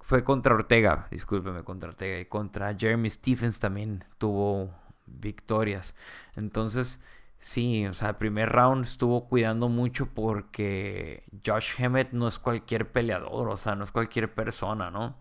Fue 0.00 0.24
contra 0.24 0.54
Ortega, 0.54 1.08
discúlpeme, 1.10 1.62
contra 1.64 1.90
Ortega. 1.90 2.18
Y 2.20 2.26
contra 2.26 2.74
Jeremy 2.76 3.08
Stephens 3.10 3.60
también 3.60 4.04
tuvo 4.18 4.70
victorias. 5.06 5.94
Entonces, 6.36 7.00
Sí, 7.42 7.86
o 7.86 7.94
sea, 7.94 8.10
el 8.10 8.16
primer 8.16 8.50
round 8.50 8.84
estuvo 8.86 9.28
cuidando 9.28 9.68
mucho 9.68 10.06
porque 10.14 11.24
Josh 11.44 11.74
Emmett 11.80 12.12
no 12.12 12.28
es 12.28 12.38
cualquier 12.38 12.92
peleador, 12.92 13.48
o 13.48 13.56
sea, 13.56 13.74
no 13.74 13.82
es 13.84 13.90
cualquier 13.90 14.32
persona, 14.32 14.90
¿no? 14.92 15.16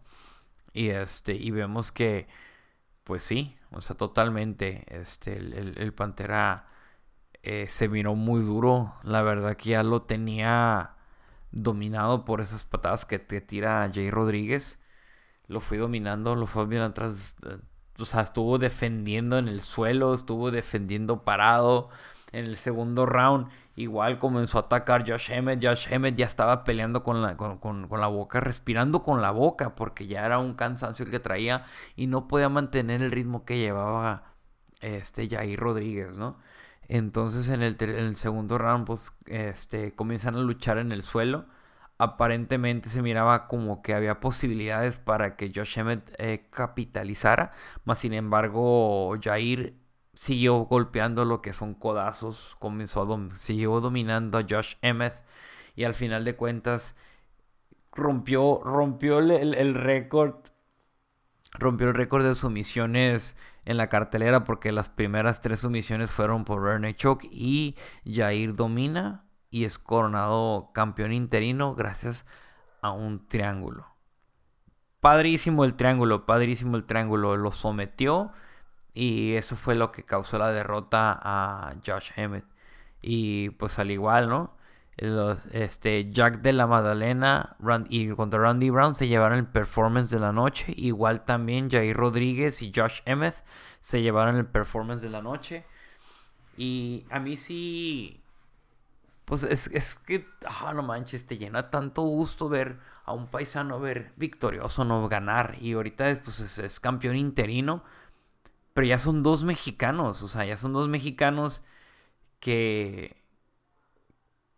Y 0.73 0.89
este, 0.89 1.35
y 1.35 1.51
vemos 1.51 1.91
que, 1.91 2.27
pues 3.05 3.23
sí, 3.23 3.57
o 3.71 3.81
sea, 3.81 3.97
totalmente, 3.97 4.85
este, 4.89 5.37
el, 5.37 5.93
Pantera 5.93 6.67
eh, 7.43 7.67
se 7.69 7.89
miró 7.89 8.15
muy 8.15 8.41
duro, 8.43 8.95
la 9.03 9.23
verdad 9.23 9.57
que 9.57 9.71
ya 9.71 9.83
lo 9.83 10.03
tenía 10.03 10.95
dominado 11.51 12.25
por 12.25 12.41
esas 12.41 12.65
patadas 12.65 13.05
que 13.05 13.19
te 13.19 13.41
tira 13.41 13.89
Jay 13.93 14.11
Rodríguez, 14.11 14.79
lo 15.47 15.61
fui 15.61 15.77
dominando, 15.79 16.35
lo 16.35 16.47
fue 16.47 16.67
bien 16.67 16.83
atrás, 16.83 17.37
o 17.99 18.05
sea, 18.05 18.21
estuvo 18.21 18.57
defendiendo 18.57 19.37
en 19.37 19.47
el 19.47 19.61
suelo, 19.61 20.13
estuvo 20.13 20.51
defendiendo 20.51 21.23
parado. 21.23 21.89
En 22.31 22.45
el 22.45 22.55
segundo 22.55 23.05
round, 23.05 23.49
igual 23.75 24.17
comenzó 24.17 24.57
a 24.57 24.61
atacar 24.61 25.09
Josh 25.09 25.31
Emmett. 25.31 25.63
Josh 25.63 25.87
Emmett 25.91 26.15
ya 26.15 26.25
estaba 26.25 26.63
peleando 26.63 27.03
con 27.03 27.21
la, 27.21 27.35
con, 27.37 27.87
la 27.89 28.07
boca, 28.07 28.39
respirando 28.39 29.01
con 29.03 29.21
la 29.21 29.31
boca, 29.31 29.75
porque 29.75 30.07
ya 30.07 30.25
era 30.25 30.39
un 30.39 30.53
cansancio 30.53 31.05
el 31.05 31.11
que 31.11 31.19
traía 31.19 31.65
y 31.95 32.07
no 32.07 32.27
podía 32.27 32.49
mantener 32.49 33.01
el 33.01 33.11
ritmo 33.11 33.45
que 33.45 33.59
llevaba 33.59 34.33
este 34.79 35.29
Jair 35.29 35.59
Rodríguez, 35.59 36.17
¿no? 36.17 36.37
Entonces 36.87 37.49
en 37.49 37.61
el, 37.61 37.77
en 37.79 37.89
el 37.89 38.15
segundo 38.15 38.57
round, 38.57 38.85
pues, 38.85 39.17
este, 39.27 39.93
comienzan 39.95 40.35
a 40.35 40.39
luchar 40.39 40.77
en 40.77 40.91
el 40.91 41.03
suelo 41.03 41.45
aparentemente 42.01 42.89
se 42.89 43.03
miraba 43.03 43.47
como 43.47 43.83
que 43.83 43.93
había 43.93 44.19
posibilidades 44.19 44.97
para 44.97 45.35
que 45.35 45.51
Josh 45.53 45.77
Emmett 45.77 46.11
eh, 46.17 46.47
capitalizara, 46.49 47.51
más 47.85 47.99
sin 47.99 48.13
embargo 48.13 49.15
Jair 49.21 49.75
siguió 50.15 50.65
golpeando 50.65 51.25
lo 51.25 51.43
que 51.43 51.53
son 51.53 51.75
codazos, 51.75 52.55
comenzó 52.57 53.07
siguió 53.35 53.79
dominando 53.81 54.39
a 54.39 54.45
Josh 54.49 54.77
Emmett 54.81 55.13
y 55.75 55.83
al 55.83 55.93
final 55.93 56.25
de 56.25 56.35
cuentas 56.35 56.97
rompió, 57.91 58.61
rompió 58.63 59.19
el, 59.19 59.75
récord, 59.75 60.37
rompió 61.53 61.89
el 61.89 61.93
récord 61.93 62.25
de 62.25 62.33
sumisiones 62.33 63.37
en 63.65 63.77
la 63.77 63.89
cartelera 63.89 64.43
porque 64.43 64.71
las 64.71 64.89
primeras 64.89 65.41
tres 65.41 65.59
sumisiones 65.59 66.09
fueron 66.09 66.45
por 66.45 66.63
Rene 66.63 66.95
Choke 66.95 67.27
y 67.31 67.75
Jair 68.11 68.53
domina 68.53 69.23
y 69.51 69.65
es 69.65 69.77
coronado 69.77 70.71
campeón 70.73 71.11
interino 71.11 71.75
gracias 71.75 72.25
a 72.81 72.91
un 72.91 73.27
triángulo. 73.27 73.85
Padrísimo 75.01 75.65
el 75.65 75.75
triángulo, 75.75 76.25
padrísimo 76.25 76.77
el 76.77 76.85
triángulo. 76.85 77.35
Lo 77.35 77.51
sometió 77.51 78.31
y 78.93 79.33
eso 79.33 79.55
fue 79.55 79.75
lo 79.75 79.91
que 79.91 80.03
causó 80.03 80.37
la 80.37 80.51
derrota 80.51 81.19
a 81.21 81.75
Josh 81.85 82.11
Emmett. 82.15 82.45
Y 83.01 83.49
pues 83.51 83.77
al 83.79 83.91
igual, 83.91 84.29
¿no? 84.29 84.55
Los, 84.97 85.47
este, 85.47 86.11
Jack 86.11 86.41
de 86.41 86.53
la 86.53 86.67
Madalena 86.67 87.55
y 87.89 88.09
contra 88.09 88.39
Randy 88.39 88.69
Brown 88.69 88.93
se 88.93 89.07
llevaron 89.07 89.39
el 89.39 89.47
performance 89.47 90.11
de 90.11 90.19
la 90.19 90.31
noche. 90.31 90.73
Igual 90.77 91.25
también 91.25 91.69
Jair 91.69 91.95
Rodríguez 91.95 92.61
y 92.61 92.71
Josh 92.73 93.01
Emmett 93.05 93.43
se 93.79 94.01
llevaron 94.01 94.35
el 94.35 94.45
performance 94.45 95.01
de 95.01 95.09
la 95.09 95.21
noche. 95.21 95.65
Y 96.57 97.05
a 97.09 97.19
mí 97.19 97.37
sí 97.37 98.20
pues 99.31 99.45
es, 99.45 99.95
que, 99.95 100.27
ah, 100.45 100.73
no 100.73 100.83
manches, 100.83 101.25
te 101.25 101.37
llena 101.37 101.69
tanto 101.69 102.01
gusto 102.01 102.49
ver 102.49 102.79
a 103.05 103.13
un 103.13 103.27
paisano 103.27 103.79
ver 103.79 104.11
victorioso, 104.17 104.83
no 104.83 105.07
ganar. 105.07 105.55
Y 105.61 105.71
ahorita 105.71 106.21
pues, 106.21 106.59
es, 106.59 106.79
campeón 106.81 107.15
interino. 107.15 107.81
Pero 108.73 108.87
ya 108.87 108.99
son 108.99 109.23
dos 109.23 109.45
mexicanos, 109.45 110.21
o 110.23 110.27
sea, 110.27 110.45
ya 110.45 110.57
son 110.57 110.73
dos 110.73 110.89
mexicanos 110.89 111.61
que, 112.41 113.23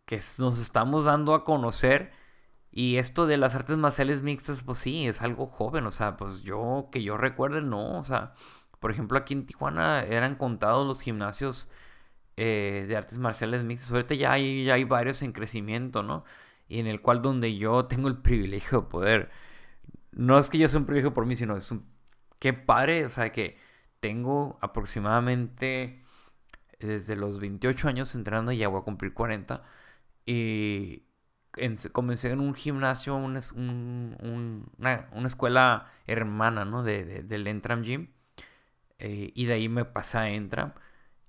que 0.06 0.20
nos 0.40 0.60
estamos 0.60 1.06
dando 1.06 1.36
a 1.36 1.44
conocer. 1.46 2.12
Y 2.72 2.98
esto 2.98 3.28
de 3.28 3.38
las 3.38 3.56
artes 3.56 3.78
marciales 3.78 4.24
mixtas, 4.24 4.64
pues 4.64 4.80
sí, 4.80 5.08
es 5.08 5.22
algo 5.22 5.48
joven, 5.48 5.86
o 5.86 5.92
sea, 5.92 6.18
pues 6.18 6.42
yo, 6.44 6.90
que 6.92 7.04
yo 7.04 7.18
recuerde, 7.18 7.62
no, 7.62 8.00
o 8.00 8.04
sea, 8.04 8.34
por 8.80 8.92
ejemplo, 8.92 9.20
aquí 9.20 9.36
en 9.36 9.46
Tijuana 9.46 10.04
eran 10.04 10.36
contados 10.36 10.88
los 10.88 11.02
gimnasios 11.02 11.70
eh, 12.38 12.86
de 12.88 12.98
artes 12.98 13.20
marciales 13.20 13.64
mixtas. 13.64 13.92
Ahorita 13.92 14.16
ya 14.16 14.32
hay, 14.34 14.66
ya 14.66 14.76
hay 14.76 14.84
varios 14.86 15.22
en 15.22 15.34
crecimiento, 15.34 16.04
¿no? 16.04 16.24
Y 16.68 16.80
en 16.80 16.88
el 16.88 17.02
cual 17.02 17.22
donde 17.22 17.58
yo 17.58 17.86
tengo 17.86 18.08
el 18.08 18.18
privilegio 18.22 18.82
de 18.82 18.88
poder. 18.88 19.32
No 20.12 20.40
es 20.40 20.50
que 20.50 20.58
yo 20.58 20.68
sea 20.68 20.80
un 20.80 20.86
privilegio 20.86 21.14
por 21.14 21.26
mí, 21.26 21.36
sino 21.36 21.56
es 21.58 21.72
un... 21.72 21.86
Qué 22.40 22.54
padre, 22.54 23.06
o 23.06 23.10
sea, 23.10 23.32
que 23.32 23.58
tengo 24.00 24.58
aproximadamente 24.62 26.04
desde 26.80 27.16
los 27.16 27.40
28 27.40 27.88
años 27.88 28.16
entrenando, 28.16 28.52
ya 28.52 28.68
voy 28.68 28.82
a 28.82 28.84
cumplir 28.84 29.14
40. 29.14 29.64
Y 30.26 31.04
comencé 31.92 32.30
en 32.32 32.40
un 32.40 32.54
gimnasio, 32.54 33.16
una, 33.16 33.40
una, 33.56 35.26
escuela 35.26 35.92
hermana, 36.08 36.66
¿no? 36.66 36.84
De, 36.84 37.24
del 37.24 37.48
Entram 37.48 37.84
Gym. 37.84 38.10
Eh, 39.00 39.32
y 39.36 39.46
de 39.46 39.54
ahí 39.54 39.70
me 39.70 39.86
pasé 39.86 40.18
a 40.18 40.30
Entram. 40.30 40.74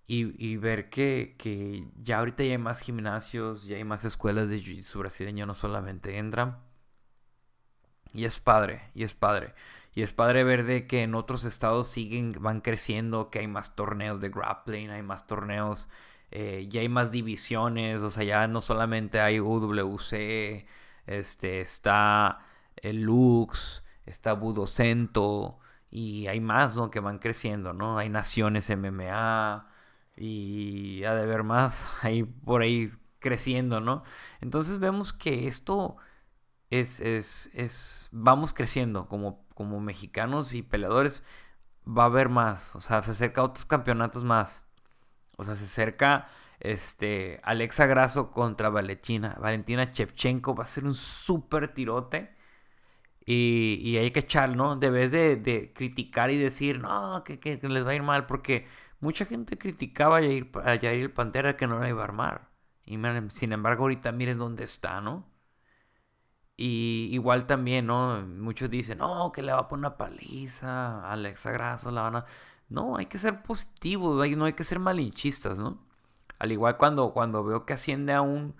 Y, 0.06 0.56
ver 0.58 0.90
que, 0.90 1.34
ya 2.02 2.18
ahorita 2.18 2.44
ya 2.44 2.52
hay 2.52 2.58
más 2.58 2.80
gimnasios, 2.80 3.64
ya 3.64 3.76
hay 3.76 3.84
más 3.84 4.04
escuelas 4.04 4.50
de 4.50 4.58
jiu-jitsu 4.58 4.98
brasileño, 4.98 5.46
no 5.46 5.54
solamente 5.54 6.18
Endram. 6.18 6.58
Y 8.12 8.26
es 8.26 8.38
padre, 8.38 8.90
y 8.94 9.02
es 9.04 9.14
padre. 9.14 9.54
Y 9.94 10.02
es 10.02 10.12
padre 10.12 10.44
ver 10.44 10.64
de 10.64 10.86
que 10.86 11.02
en 11.02 11.14
otros 11.14 11.44
estados 11.44 11.88
siguen, 11.88 12.34
van 12.40 12.60
creciendo, 12.60 13.30
que 13.30 13.40
hay 13.40 13.46
más 13.48 13.74
torneos 13.76 14.20
de 14.20 14.28
grappling, 14.28 14.90
hay 14.90 15.02
más 15.02 15.26
torneos, 15.26 15.88
eh, 16.30 16.66
ya 16.68 16.80
hay 16.80 16.88
más 16.88 17.12
divisiones, 17.12 18.02
o 18.02 18.10
sea, 18.10 18.24
ya 18.24 18.46
no 18.48 18.60
solamente 18.60 19.20
hay 19.20 19.40
UWC, 19.40 20.66
este, 21.06 21.60
está 21.60 22.40
el 22.76 23.02
Lux, 23.02 23.84
está 24.06 24.32
Budocento, 24.34 25.60
y 25.90 26.26
hay 26.26 26.40
más, 26.40 26.76
¿no? 26.76 26.90
Que 26.90 27.00
van 27.00 27.18
creciendo, 27.20 27.72
¿no? 27.72 27.98
Hay 27.98 28.08
Naciones 28.08 28.68
MMA, 28.70 29.68
y 30.16 31.04
ha 31.04 31.14
de 31.14 31.22
haber 31.22 31.42
más 31.44 31.86
ahí 32.02 32.24
por 32.24 32.62
ahí 32.62 32.90
creciendo, 33.20 33.80
¿no? 33.80 34.04
Entonces 34.40 34.78
vemos 34.78 35.12
que 35.12 35.46
esto 35.48 35.96
es, 36.70 37.00
es, 37.00 37.50
es, 37.54 38.08
vamos 38.12 38.52
creciendo 38.54 39.08
como, 39.08 39.46
como 39.54 39.80
mexicanos 39.80 40.54
y 40.54 40.62
peleadores, 40.62 41.24
va 41.86 42.04
a 42.04 42.06
haber 42.06 42.28
más, 42.28 42.76
o 42.76 42.80
sea, 42.80 43.02
se 43.02 43.12
acerca 43.12 43.40
a 43.42 43.44
otros 43.44 43.64
campeonatos 43.66 44.24
más, 44.24 44.66
o 45.36 45.44
sea, 45.44 45.54
se 45.54 45.64
acerca 45.64 46.28
este, 46.60 47.40
Alexa 47.44 47.86
Grasso 47.86 48.32
contra 48.32 48.70
Valentina, 48.70 49.36
Valentina 49.40 49.90
Chevchenko, 49.90 50.54
va 50.54 50.64
a 50.64 50.66
ser 50.66 50.84
un 50.84 50.94
súper 50.94 51.68
tirote. 51.74 52.34
Y, 53.26 53.80
y, 53.82 53.96
hay 53.98 54.10
que 54.10 54.20
echar, 54.20 54.54
¿no? 54.54 54.76
Debes 54.76 55.10
de, 55.10 55.36
de 55.36 55.72
criticar 55.72 56.30
y 56.30 56.38
decir, 56.38 56.80
no, 56.80 57.24
que, 57.24 57.40
que, 57.40 57.58
les 57.62 57.86
va 57.86 57.92
a 57.92 57.94
ir 57.94 58.02
mal, 58.02 58.26
porque 58.26 58.66
mucha 59.04 59.26
gente 59.26 59.58
criticaba 59.58 60.18
a 60.18 60.20
Jair, 60.22 60.50
a 60.64 60.74
el 60.74 61.12
Pantera 61.12 61.56
que 61.56 61.66
no 61.66 61.78
la 61.78 61.88
iba 61.88 62.00
a 62.02 62.04
armar. 62.04 62.48
Y 62.86 62.98
sin 63.30 63.52
embargo, 63.52 63.84
ahorita 63.84 64.12
miren 64.12 64.38
dónde 64.38 64.64
está, 64.64 65.00
¿no? 65.00 65.26
Y 66.56 67.08
igual 67.12 67.46
también, 67.46 67.86
¿no? 67.86 68.22
Muchos 68.26 68.70
dicen, 68.70 68.98
no, 68.98 69.32
que 69.32 69.42
le 69.42 69.52
va 69.52 69.60
a 69.60 69.68
poner 69.68 69.86
una 69.88 69.96
paliza 69.96 71.00
a 71.02 71.12
Alexa 71.12 71.50
Grasso, 71.52 71.90
la 71.90 72.02
van 72.02 72.16
a... 72.16 72.26
No, 72.68 72.96
hay 72.96 73.06
que 73.06 73.18
ser 73.18 73.42
positivos, 73.42 74.28
no 74.36 74.44
hay 74.46 74.52
que 74.54 74.64
ser 74.64 74.78
malinchistas, 74.78 75.58
¿no? 75.58 75.78
Al 76.38 76.52
igual 76.52 76.76
cuando, 76.78 77.12
cuando 77.12 77.44
veo 77.44 77.66
que 77.66 77.74
asciende 77.74 78.12
a 78.14 78.22
un, 78.22 78.56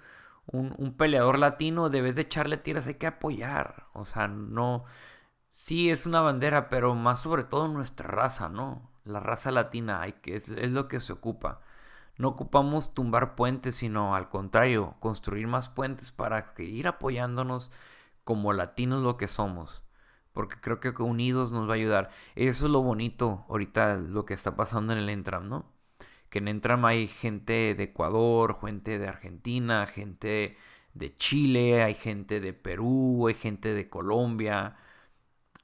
un, 0.47 0.97
peleador 0.97 1.39
latino, 1.39 1.91
debes 1.91 2.15
de 2.15 2.23
echarle 2.23 2.57
tiras, 2.59 2.87
hay 2.87 2.95
que 2.97 3.07
apoyar. 3.07 3.87
O 3.95 4.05
sea, 4.07 4.29
no... 4.29 4.85
Sí, 5.51 5.91
es 5.91 6.07
una 6.07 6.21
bandera, 6.21 6.69
pero 6.69 6.95
más 6.95 7.23
sobre 7.23 7.45
todo 7.45 7.69
nuestra 7.69 8.09
raza, 8.09 8.49
¿no? 8.49 8.94
La 9.05 9.21
raza 9.21 9.51
latina 9.51 10.01
hay 10.03 10.15
que, 10.15 10.37
es 10.37 10.49
lo 10.49 10.89
que 10.89 11.01
se 11.01 11.13
ocupa. 11.13 11.61
No 12.17 12.29
ocupamos 12.29 12.95
tumbar 12.95 13.35
puentes, 13.35 13.77
sino 13.77 14.15
al 14.15 14.29
contrario, 14.29 14.97
construir 15.01 15.47
más 15.49 15.69
puentes 15.69 16.13
para 16.13 16.55
seguir 16.57 16.87
apoyándonos 16.89 17.73
como 18.25 18.53
latinos 18.53 19.03
lo 19.03 19.17
que 19.17 19.29
somos. 19.29 19.83
Porque 20.33 20.61
creo 20.61 20.81
que 20.81 20.91
unidos 21.03 21.53
nos 21.53 21.69
va 21.69 21.73
a 21.73 21.77
ayudar. 21.77 22.11
Eso 22.37 22.67
es 22.67 22.73
lo 22.73 22.83
bonito 22.83 23.45
ahorita, 23.49 23.97
lo 23.97 24.25
que 24.27 24.35
está 24.35 24.57
pasando 24.57 24.93
en 24.93 25.01
el 25.01 25.09
Entram, 25.11 25.49
¿no? 25.49 25.73
Que 26.31 26.39
en 26.41 26.49
Entram 26.49 26.85
hay 26.85 27.07
gente 27.09 27.75
de 27.75 27.85
Ecuador, 27.85 28.59
gente 28.61 28.99
de 28.99 29.09
Argentina, 29.09 29.87
gente 29.87 30.57
de 30.95 31.17
Chile, 31.17 31.83
hay 31.83 31.95
gente 31.95 32.41
de 32.41 32.53
Perú, 32.55 33.27
hay 33.29 33.35
gente 33.35 33.75
de 33.75 33.89
Colombia. 33.89 34.77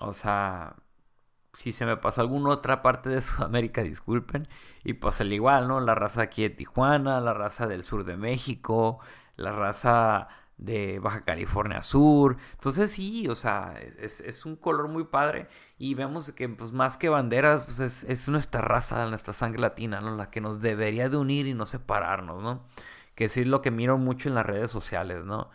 O 0.00 0.12
sea, 0.12 0.76
si 1.52 1.72
se 1.72 1.86
me 1.86 1.96
pasa 1.96 2.20
alguna 2.20 2.50
otra 2.50 2.82
parte 2.82 3.10
de 3.10 3.20
Sudamérica, 3.20 3.82
disculpen. 3.82 4.48
Y 4.84 4.94
pues 4.94 5.20
al 5.20 5.32
igual, 5.32 5.68
¿no? 5.68 5.80
La 5.80 5.94
raza 5.94 6.22
aquí 6.22 6.42
de 6.42 6.50
Tijuana, 6.50 7.20
la 7.20 7.34
raza 7.34 7.66
del 7.66 7.82
sur 7.82 8.04
de 8.04 8.16
México, 8.16 9.00
la 9.36 9.52
raza 9.52 10.28
de 10.60 10.98
Baja 10.98 11.24
California 11.24 11.82
Sur. 11.82 12.36
Entonces 12.52 12.92
sí, 12.92 13.28
o 13.28 13.34
sea, 13.34 13.74
es, 13.98 14.46
un 14.46 14.56
color 14.56 14.88
muy 14.88 15.04
padre. 15.04 15.48
Y 15.78 15.94
vemos 15.94 16.32
que 16.32 16.48
pues 16.48 16.72
más 16.72 16.96
que 16.98 17.08
banderas, 17.08 17.64
pues 17.64 17.80
es, 17.80 18.04
es, 18.04 18.28
nuestra 18.28 18.60
raza, 18.60 19.06
nuestra 19.06 19.32
sangre 19.32 19.60
latina, 19.60 20.00
¿no? 20.00 20.16
La 20.16 20.30
que 20.30 20.40
nos 20.40 20.60
debería 20.60 21.08
de 21.08 21.16
unir 21.16 21.46
y 21.46 21.54
no 21.54 21.66
separarnos, 21.66 22.42
¿no? 22.42 22.66
Que 23.14 23.28
sí 23.28 23.40
es 23.42 23.46
lo 23.46 23.62
que 23.62 23.70
miro 23.70 23.98
mucho 23.98 24.28
en 24.28 24.34
las 24.34 24.46
redes 24.46 24.70
sociales, 24.70 25.24
¿no? 25.24 25.50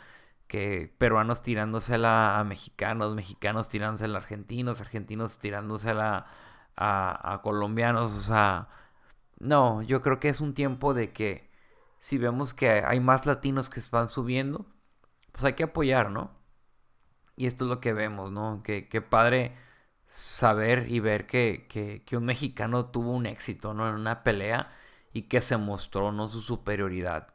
Que 0.48 0.94
peruanos 0.98 1.42
tirándosela 1.44 2.40
a 2.40 2.44
mexicanos, 2.44 3.16
mexicanos 3.16 3.70
tirándosela 3.70 4.16
a 4.18 4.22
argentinos, 4.22 4.82
argentinos 4.82 5.40
tirándosela 5.40 6.28
a, 6.76 7.34
a 7.34 7.42
colombianos, 7.42 8.14
o 8.14 8.22
sea, 8.22 8.70
no, 9.40 9.82
yo 9.84 10.02
creo 10.02 10.20
que 10.20 10.30
es 10.30 10.42
un 10.42 10.54
tiempo 10.54 10.94
de 10.94 11.12
que 11.14 11.50
si 12.00 12.18
vemos 12.18 12.54
que 12.54 12.70
hay 12.86 13.00
más 13.00 13.26
latinos 13.26 13.70
que 13.70 13.82
van 13.92 14.10
subiendo, 14.10 14.66
pues 15.32 15.44
hay 15.46 15.54
que 15.54 15.64
apoyar, 15.64 16.12
¿no? 16.12 16.32
Y 17.36 17.48
esto 17.48 17.66
es 17.66 17.70
lo 17.70 17.82
que 17.82 17.94
vemos, 17.94 18.32
¿no? 18.32 18.64
Que, 18.64 18.88
que 18.88 19.02
padre 19.02 19.58
saber 20.08 20.88
y 20.92 21.00
ver 21.00 21.28
que, 21.28 21.68
que, 21.70 22.04
que, 22.06 22.18
un 22.18 22.26
mexicano 22.26 22.88
tuvo 22.88 23.12
un 23.12 23.26
éxito, 23.26 23.74
¿no? 23.74 23.88
En 23.90 23.96
una 23.96 24.24
pelea 24.24 24.72
y 25.14 25.24
que 25.24 25.42
se 25.42 25.58
mostró, 25.58 26.12
¿no? 26.12 26.28
Su 26.28 26.42
superioridad. 26.42 27.34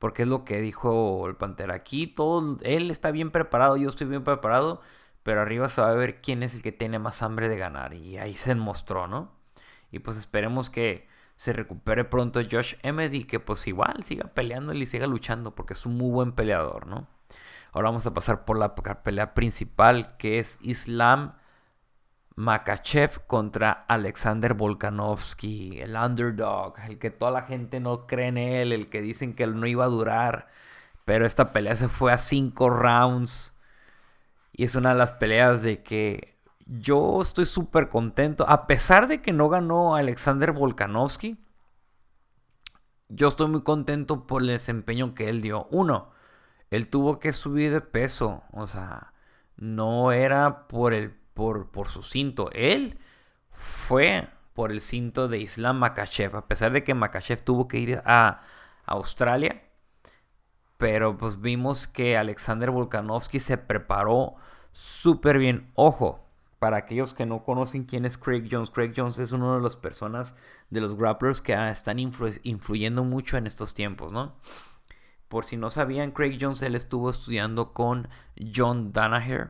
Porque 0.00 0.22
es 0.22 0.28
lo 0.28 0.44
que 0.44 0.60
dijo 0.60 1.28
el 1.28 1.36
Pantera. 1.36 1.74
Aquí 1.74 2.08
todo, 2.08 2.58
él 2.62 2.90
está 2.90 3.12
bien 3.12 3.30
preparado, 3.30 3.76
yo 3.76 3.88
estoy 3.88 4.08
bien 4.08 4.24
preparado, 4.24 4.80
pero 5.22 5.40
arriba 5.42 5.68
se 5.68 5.80
va 5.80 5.90
a 5.90 5.94
ver 5.94 6.20
quién 6.20 6.42
es 6.42 6.54
el 6.54 6.62
que 6.62 6.72
tiene 6.72 6.98
más 6.98 7.22
hambre 7.22 7.48
de 7.48 7.58
ganar. 7.58 7.94
Y 7.94 8.18
ahí 8.18 8.34
se 8.34 8.54
mostró, 8.56 9.06
¿no? 9.06 9.30
Y 9.92 10.00
pues 10.00 10.16
esperemos 10.16 10.70
que 10.70 11.08
se 11.36 11.52
recupere 11.52 12.04
pronto 12.04 12.40
Josh 12.50 12.74
Emmett 12.82 13.14
y 13.14 13.24
que 13.24 13.40
pues 13.40 13.66
igual 13.66 14.02
siga 14.04 14.28
peleando 14.34 14.72
y 14.74 14.86
siga 14.86 15.06
luchando 15.06 15.54
porque 15.54 15.74
es 15.74 15.86
un 15.86 15.96
muy 15.96 16.10
buen 16.10 16.32
peleador, 16.32 16.86
¿no? 16.86 17.06
Ahora 17.72 17.90
vamos 17.90 18.06
a 18.06 18.14
pasar 18.14 18.44
por 18.44 18.58
la 18.58 18.74
pelea 18.74 19.34
principal 19.34 20.16
que 20.16 20.38
es 20.38 20.58
Islam 20.60 21.34
Makachev 22.40 23.26
contra 23.26 23.84
Alexander 23.86 24.54
Volkanovski, 24.54 25.78
el 25.78 25.94
underdog, 25.94 26.74
el 26.88 26.98
que 26.98 27.10
toda 27.10 27.30
la 27.30 27.42
gente 27.42 27.80
no 27.80 28.06
cree 28.06 28.28
en 28.28 28.38
él, 28.38 28.72
el 28.72 28.88
que 28.88 29.02
dicen 29.02 29.34
que 29.34 29.42
él 29.42 29.60
no 29.60 29.66
iba 29.66 29.84
a 29.84 29.88
durar. 29.88 30.48
Pero 31.04 31.26
esta 31.26 31.52
pelea 31.52 31.76
se 31.76 31.88
fue 31.88 32.12
a 32.12 32.18
cinco 32.18 32.70
rounds. 32.70 33.54
Y 34.52 34.64
es 34.64 34.74
una 34.74 34.94
de 34.94 34.98
las 34.98 35.12
peleas 35.12 35.60
de 35.60 35.82
que 35.82 36.38
yo 36.64 37.20
estoy 37.20 37.44
súper 37.44 37.90
contento. 37.90 38.48
A 38.48 38.66
pesar 38.66 39.06
de 39.06 39.20
que 39.20 39.32
no 39.32 39.50
ganó 39.50 39.94
Alexander 39.94 40.52
Volkanovski, 40.52 41.36
yo 43.08 43.28
estoy 43.28 43.48
muy 43.48 43.62
contento 43.62 44.26
por 44.26 44.40
el 44.40 44.48
desempeño 44.48 45.14
que 45.14 45.28
él 45.28 45.42
dio. 45.42 45.68
Uno, 45.70 46.10
él 46.70 46.88
tuvo 46.88 47.18
que 47.18 47.34
subir 47.34 47.70
de 47.70 47.82
peso. 47.82 48.44
O 48.52 48.66
sea, 48.66 49.12
no 49.56 50.12
era 50.12 50.68
por 50.68 50.94
el 50.94 51.19
por, 51.72 51.88
su 51.88 52.02
cinto. 52.02 52.50
Él 52.52 52.98
fue 53.50 54.28
por 54.52 54.70
el 54.70 54.82
cinto 54.82 55.26
de 55.26 55.38
Islam 55.38 55.78
Makachev, 55.78 56.36
a 56.36 56.46
pesar 56.46 56.72
de 56.72 56.84
que 56.84 56.92
Makachev 56.92 57.42
tuvo 57.42 57.66
que 57.66 57.78
ir 57.78 58.02
a, 58.04 58.42
Australia. 58.84 59.62
Pero 60.76 61.16
pues 61.16 61.40
vimos 61.40 61.86
que 61.86 62.18
Alexander 62.18 62.70
Volkanovski 62.70 63.38
se 63.38 63.56
preparó 63.56 64.34
súper 64.72 65.38
bien. 65.38 65.70
Ojo, 65.74 66.26
para 66.58 66.78
aquellos 66.78 67.14
que 67.14 67.24
no 67.24 67.44
conocen 67.44 67.84
quién 67.84 68.04
es 68.04 68.18
Craig 68.18 68.48
Jones, 68.50 68.70
Craig 68.70 68.92
Jones 68.94 69.18
es 69.18 69.32
uno 69.32 69.54
de 69.54 69.62
las 69.62 69.76
personas 69.76 70.34
de 70.68 70.80
los 70.80 70.96
grapplers 70.96 71.40
que 71.40 71.54
están 71.70 71.98
influyendo 71.98 73.04
mucho 73.04 73.36
en 73.36 73.46
estos 73.46 73.74
tiempos, 73.74 74.12
¿no? 74.12 74.34
Por 75.28 75.44
si 75.44 75.56
no 75.56 75.70
sabían, 75.70 76.10
Craig 76.10 76.38
Jones 76.40 76.60
él 76.62 76.74
estuvo 76.74 77.08
estudiando 77.08 77.72
con 77.72 78.08
John 78.54 78.92
Danaher 78.92 79.48